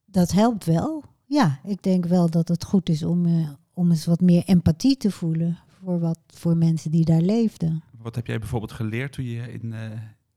[0.05, 1.05] Dat helpt wel.
[1.25, 4.97] Ja, ik denk wel dat het goed is om, eh, om eens wat meer empathie
[4.97, 7.83] te voelen voor, wat, voor mensen die daar leefden.
[7.99, 9.91] Wat heb jij bijvoorbeeld geleerd toen je in eh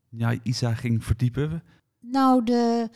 [0.08, 1.62] ja, Isa ging verdiepen?
[2.00, 2.88] Nou, de,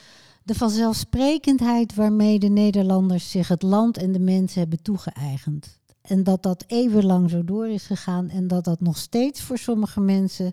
[0.43, 5.81] de vanzelfsprekendheid waarmee de Nederlanders zich het land en de mensen hebben toegeëigend.
[6.03, 10.01] En dat dat eeuwenlang zo door is gegaan en dat dat nog steeds voor sommige
[10.01, 10.53] mensen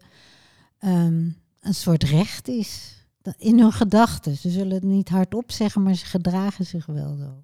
[0.79, 1.29] ehm,
[1.60, 2.93] een soort recht is.
[3.21, 4.36] Dat- In hun gedachten.
[4.38, 7.43] Ze zullen het niet hardop zeggen, maar ze gedragen zich wel zo.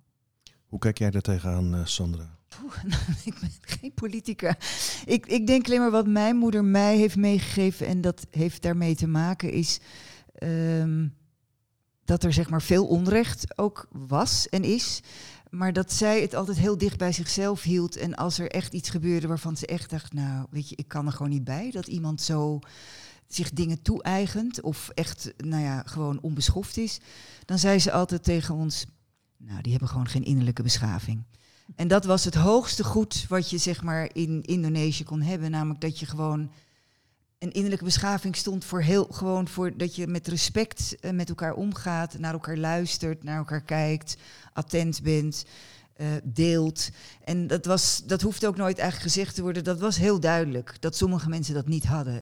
[0.66, 2.40] Hoe kijk jij daar tegenaan, eh, Sandra?
[2.84, 4.56] Nou, ik ben geen politica.
[5.06, 8.96] Ik, ik denk alleen maar wat mijn moeder mij heeft meegegeven en dat heeft daarmee
[8.96, 9.80] te maken is
[10.34, 11.08] ehm,
[12.06, 15.02] dat er zeg maar veel onrecht ook was en is.
[15.50, 17.96] Maar dat zij het altijd heel dicht bij zichzelf hield.
[17.96, 21.06] En als er echt iets gebeurde waarvan ze echt dacht, nou weet je, ik kan
[21.06, 21.72] er gewoon niet bij.
[21.72, 22.60] Dat iemand zo
[23.28, 27.00] zich dingen toe-eigent of echt, nou ja, gewoon onbeschoft is.
[27.46, 28.86] Dan zei ze altijd tegen ons,
[29.38, 31.24] nou die hebben gewoon geen innerlijke beschaving.
[31.76, 35.52] En dat was het hoogste goed wat je zeg maar in Indonesië kon hebben.
[35.52, 36.52] Namelijk dat je gewoon
[37.40, 41.54] een innerlijke beschaving stond voor heel gewoon voor dat je met respect eh, met elkaar
[41.54, 44.18] omgaat, naar elkaar luistert, naar elkaar kijkt,
[44.54, 45.46] attent bent,
[45.94, 46.90] eh, deelt.
[47.24, 49.64] En dat was dat hoeft ook nooit eigenlijk gezegd te worden.
[49.64, 52.20] Dat was heel duidelijk dat sommige mensen dat niet hadden.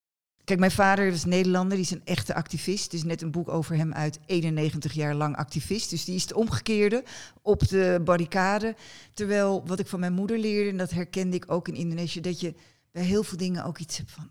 [0.49, 2.87] Kijk, mijn vader is Nederlander, die is een echte activist.
[2.91, 5.89] Er is net een boek over hem uit, 91 jaar lang activist.
[5.89, 7.03] Dus die is het omgekeerde
[7.41, 8.75] op de barricade.
[9.13, 12.39] Terwijl wat ik van mijn moeder leerde, en dat herkende ik ook in Indonesië, dat
[12.39, 12.55] je
[12.91, 14.29] bij heel veel dingen ook iets hebt van,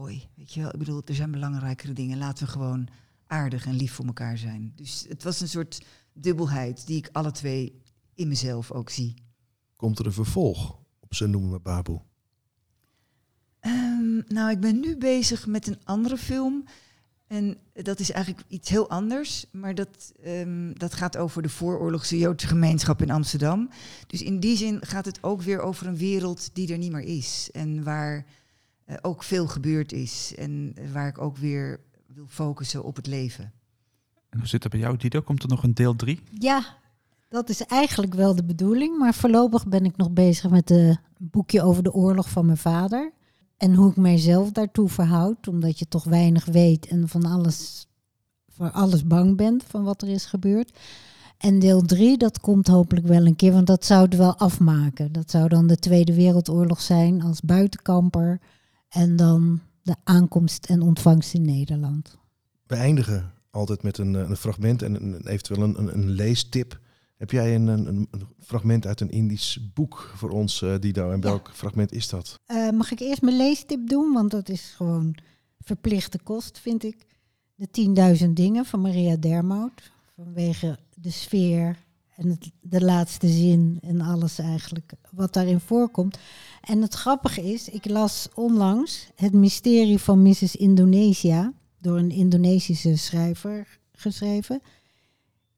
[0.00, 2.18] oei, weet je wel, ik bedoel, er zijn belangrijkere dingen.
[2.18, 2.88] Laten we gewoon
[3.26, 4.72] aardig en lief voor elkaar zijn.
[4.74, 7.80] Dus het was een soort dubbelheid die ik alle twee
[8.14, 9.14] in mezelf ook zie.
[9.76, 12.00] Komt er een vervolg op Ze noemen me Baboe?
[13.96, 16.64] Ehm, nou, ik ben nu bezig met een andere film.
[17.26, 19.46] En dat is eigenlijk iets heel anders.
[19.52, 23.68] Maar dat, ehm, dat gaat over de vooroorlogse Joodse gemeenschap in Amsterdam.
[24.06, 27.04] Dus in die zin gaat het ook weer over een wereld die er niet meer
[27.04, 27.48] is.
[27.52, 28.26] En waar
[28.84, 30.34] eh, ook veel gebeurd is.
[30.36, 33.52] En eh, waar ik ook weer wil focussen op het leven.
[34.28, 35.20] En hoe zit het bij jou, Dido?
[35.20, 36.20] Komt er nog een deel 3?
[36.38, 36.76] Ja,
[37.28, 38.98] dat is eigenlijk wel de bedoeling.
[38.98, 43.12] Maar voorlopig ben ik nog bezig met een boekje over de oorlog van mijn vader.
[43.56, 45.48] En hoe ik mijzelf daartoe verhoud.
[45.48, 47.86] Omdat je toch weinig weet en van alles,
[48.48, 50.78] voor alles bang bent van wat er is gebeurd.
[51.38, 53.52] En deel 3, dat komt hopelijk wel een keer.
[53.52, 55.12] Want dat zou het wel afmaken.
[55.12, 58.40] Dat zou dan de Tweede Wereldoorlog zijn als buitenkamper.
[58.88, 62.16] En dan de aankomst en ontvangst in Nederland.
[62.66, 66.80] We eindigen altijd met een, eh, een fragment en een, eventueel een, een leestip.
[67.16, 68.08] Heb jij een, een, een-
[68.40, 71.10] fragment uit een Indisch boek voor ons, eh, Dido?
[71.10, 71.22] En Ja.
[71.22, 72.40] welk fragment is dat?
[72.46, 74.12] Eh, mag ik eerst mijn leestip doen?
[74.12, 75.14] Want dat is gewoon
[75.60, 76.96] verplichte kost, vind ik.
[77.54, 77.70] De
[78.24, 79.92] 10.000 dingen van Maria Dermout.
[80.16, 81.76] Vanwege de sfeer
[82.16, 86.18] en het, de laatste zin en alles eigenlijk wat daarin voorkomt.
[86.60, 90.56] En het grappige is, ik las onlangs Het mysterie van Mrs.
[90.56, 94.60] Indonesia door een Indonesische schrijver geschreven.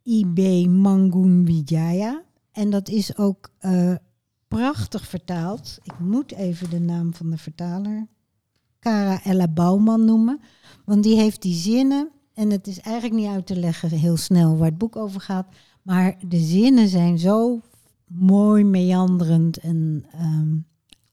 [0.08, 0.68] I.B.
[0.68, 2.22] Mangun Wijaya.
[2.52, 3.94] En dat is ook eh,
[4.48, 5.78] prachtig vertaald.
[5.82, 8.06] Ik moet even de naam van de vertaler,
[8.80, 10.40] Cara Ella Bouwman noemen.
[10.84, 14.56] Want die heeft die zinnen, en het is eigenlijk niet uit te leggen heel snel
[14.56, 15.46] waar het boek over gaat.
[15.82, 17.60] Maar de zinnen zijn zo
[18.06, 20.56] mooi, meanderend en ehm,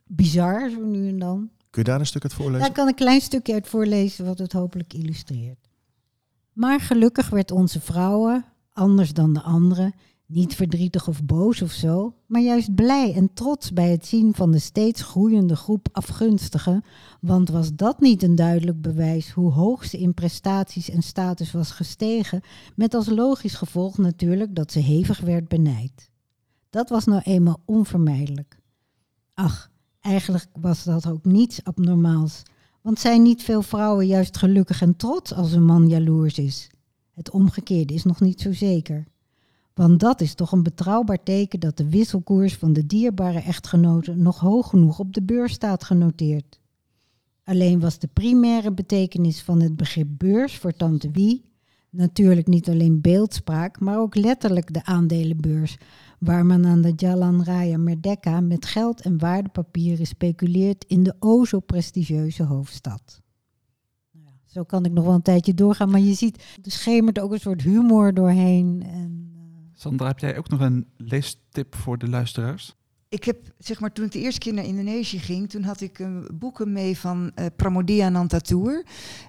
[0.08, 1.50] bizar, zo nu en dan.
[1.70, 2.60] Kun je daar een stuk uit voorlezen?
[2.60, 5.70] Daar kan een klein stukje uit voorlezen wat het hopelijk illustreert.
[6.54, 8.46] Maar gelukkig werd onze vrouwen,
[8.76, 9.94] anders dan de anderen,
[10.26, 14.52] niet verdrietig of boos of zo, maar juist blij en trots bij het zien van
[14.52, 16.84] de steeds groeiende groep afgunstigen,
[17.22, 21.72] want was dat niet een duidelijk bewijs hoe hoog ze in prestaties en status was
[21.72, 22.42] gestegen,
[22.76, 26.10] met als logisch gevolg natuurlijk dat ze hevig werd benijd.
[26.70, 28.60] Dat was nou eenmaal onvermijdelijk.
[29.34, 29.74] Ach,
[30.06, 32.42] Eigenlijk was dat ook niets abnormaals.
[32.82, 36.70] Want zijn niet veel vrouwen juist gelukkig en trots als een man jaloers is?
[37.16, 39.06] Het omgekeerde is nog niet zo zeker.
[39.74, 44.40] Want dat is toch een betrouwbaar teken dat de wisselkoers van de dierbare echtgenoten nog
[44.40, 46.60] hoog genoeg op de beurs staat genoteerd.
[47.44, 51.46] Alleen was de primaire betekenis van het begrip beurs voor tante Wie
[51.96, 55.78] natuurlijk niet alleen beeldspraak, maar ook letterlijk de aandelenbeurs,
[56.20, 61.46] waar men aan de Jalan Raya Merdeka met geld en waardepapieren speculeert in de o
[61.46, 63.22] zo prestigieuze hoofdstad.
[64.56, 67.40] Zo kan ik nog wel een tijdje doorgaan, maar je ziet, er schemert ook een
[67.40, 68.84] soort humor doorheen.
[68.86, 69.32] En,
[69.74, 72.76] Sandra, heb jij ook nog een leestip voor de luisteraars?
[73.16, 76.00] Ik heb, zeg maar, toen ik de eerste keer naar Indonesië ging, toen had ik
[76.00, 78.86] een boeken mee van uh, Pramodia Nantatour.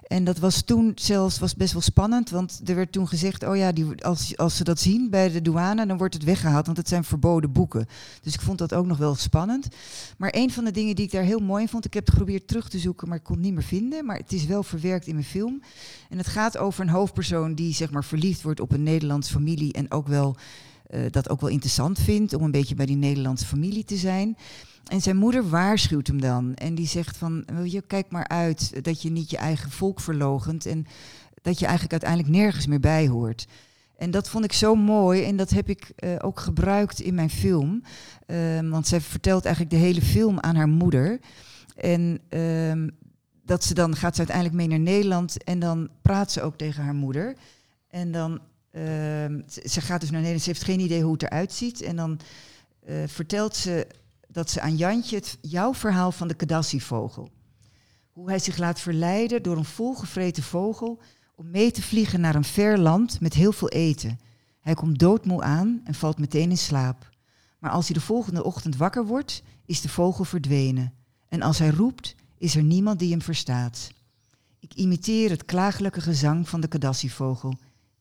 [0.07, 3.55] En dat was toen zelfs was best wel spannend, want er werd toen gezegd, oh
[3.55, 6.77] ja, die, als, als ze dat zien bij de douane, dan wordt het weggehaald, want
[6.77, 7.85] het zijn verboden boeken.
[8.21, 9.67] Dus ik vond dat ook nog wel spannend.
[10.17, 12.47] Maar een van de dingen die ik daar heel mooi vond, ik heb het geprobeerd
[12.47, 15.07] terug te zoeken, maar ik kon het niet meer vinden, maar het is wel verwerkt
[15.07, 15.61] in mijn film.
[16.09, 19.73] En het gaat over een hoofdpersoon die, zeg maar, verliefd wordt op een Nederlands familie
[19.73, 20.35] en ook wel
[21.11, 24.37] dat ook wel interessant vindt om een beetje bij die Nederlandse familie te zijn.
[24.87, 26.53] En zijn moeder waarschuwt hem dan.
[26.53, 30.65] En die zegt van, je, kijk maar uit dat je niet je eigen volk verlogent.
[30.65, 30.85] En
[31.41, 33.47] dat je eigenlijk uiteindelijk nergens meer bij hoort.
[33.97, 37.29] En dat vond ik zo mooi en dat heb ik uh, ook gebruikt in mijn
[37.29, 37.83] film.
[38.27, 41.19] Uh, want zij vertelt eigenlijk de hele film aan haar moeder.
[41.75, 42.87] En uh,
[43.45, 46.83] dat ze dan gaat ze uiteindelijk mee naar Nederland en dan praat ze ook tegen
[46.83, 47.35] haar moeder.
[47.89, 48.39] En dan
[48.71, 51.81] Ehm, ze gaat dus naar Nederland, ze heeft geen idee hoe het eruit ziet.
[51.81, 52.19] En dan
[52.87, 53.87] uh, vertelt ze
[54.27, 57.29] dat ze aan Jantje het, jouw verhaal van de Kadassi-vogel.
[58.11, 60.99] Hoe hij zich laat verleiden door een volgevreten vogel
[61.35, 64.19] om mee te vliegen naar een ver land met heel veel eten.
[64.59, 67.09] Hij komt doodmoe aan en valt meteen in slaap.
[67.59, 70.93] Maar als hij de volgende ochtend wakker wordt, is de vogel verdwenen.
[71.27, 73.91] En als hij roept, is er niemand die hem verstaat.
[74.59, 77.57] Ik imiteer het klagelijke gezang van de Kadassi-vogel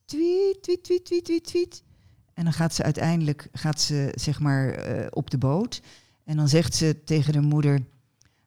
[0.07, 1.83] tweet, tweet, tweet, tweet, tweet, tweet.
[2.35, 5.81] En dan gaat ze uiteindelijk gaat ze, zeg maar, uh, op de boot.
[6.25, 7.81] En dan zegt ze tegen de moeder: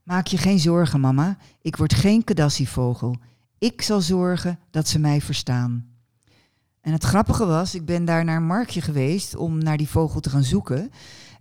[0.04, 1.38] Maak je geen zorgen, mama.
[1.62, 3.16] Ik word geen kadassivogel.
[3.58, 5.88] Ik zal zorgen dat ze mij verstaan.
[6.82, 10.20] En het grappige was, ik ben daar naar een marktje geweest om naar die vogel
[10.20, 10.92] te gaan zoeken.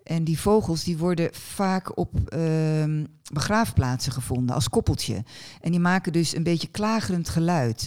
[0.02, 5.24] En die vogels die worden vaak op uh, begraafplaatsen gevonden als koppeltje.
[5.60, 7.86] En die maken dus een beetje klagerend geluid.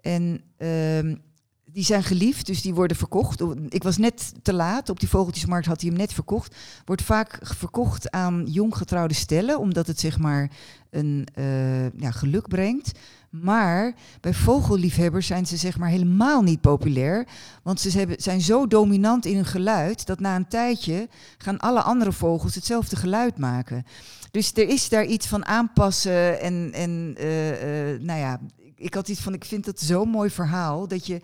[0.00, 1.14] En uh,
[1.72, 3.42] die zijn geliefd, dus die worden verkocht.
[3.68, 6.56] Ik was net te laat, op die vogeltjesmarkt had hij hem net verkocht.
[6.84, 10.50] Wordt vaak verkocht aan jonggetrouwde stellen, omdat het zeg maar
[10.90, 12.98] een uh, ja, geluk brengt.
[13.30, 17.26] Maar bij vogelliefhebbers zijn ze zeg maar helemaal niet populair.
[17.62, 21.08] Want ze zijn zo dominant in hun geluid dat na een tijdje
[21.38, 23.86] gaan alle andere vogels hetzelfde geluid maken.
[24.30, 28.40] Dus er is daar iets van aanpassen en, en uh, uh, nou ja,
[28.76, 31.20] ik had iets van, ik vind het zo'n mooi verhaal dat je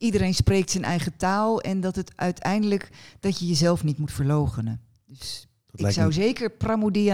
[0.00, 2.88] iedereen spreekt zijn eigen taal en dat het uiteindelijk
[3.20, 4.80] dat je jezelf niet moet verlogenen.
[5.06, 6.12] Dus dat ik zou me...
[6.12, 6.52] zeker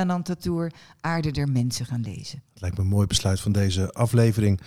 [0.06, 2.42] Nantatour Aarde der Mensen gaan lezen.
[2.52, 4.60] Het lijkt me een mooi besluit van deze aflevering.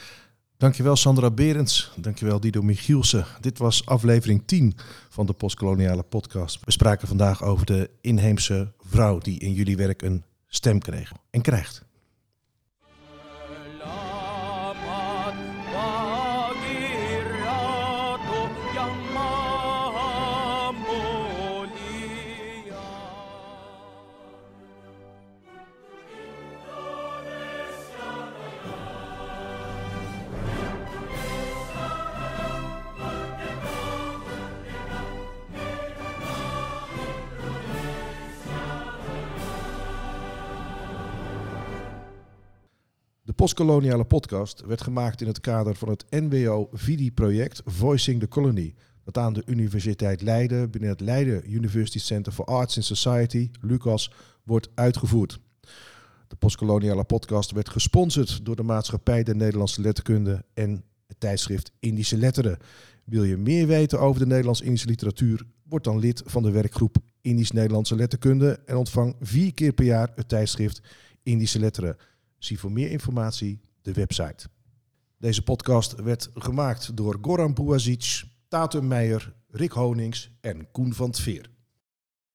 [0.58, 3.26] Dankjewel Sandra Berends, dankjewel Dido Michielsen.
[3.40, 4.76] Dit was aflevering 10
[5.10, 6.66] van de Postkoloniale podcast.
[6.66, 11.42] We spraken vandaag over de inheemse vrouw die in jullie werk een stem kreeg en
[11.42, 11.88] krijgt.
[43.40, 48.74] Postkoloniale podcast werd gemaakt in het kader van het NWO-VIDI-project Voicing the Colony.
[49.04, 54.12] Dat aan de Universiteit Leiden binnen het Leiden University Center for Arts and Society, LUCAS,
[54.44, 55.40] wordt uitgevoerd.
[56.28, 62.18] De postkoloniale podcast werd gesponsord door de Maatschappij der Nederlandse Letterkunde en het tijdschrift Indische
[62.18, 62.58] Letteren.
[63.04, 65.46] Wil je meer weten over de Nederlands-Indische literatuur?
[65.64, 70.30] Word dan lid van de werkgroep Indisch-Nederlandse Letterkunde en ontvang vier keer per jaar het
[70.30, 70.82] tijdschrift
[71.24, 71.98] Indische Letteren.
[72.40, 74.48] Zie voor meer informatie de website.
[75.18, 81.50] Deze podcast werd gemaakt door Goran Buazic, Tatum Meijer, Rick Honings en Koen van Tveer.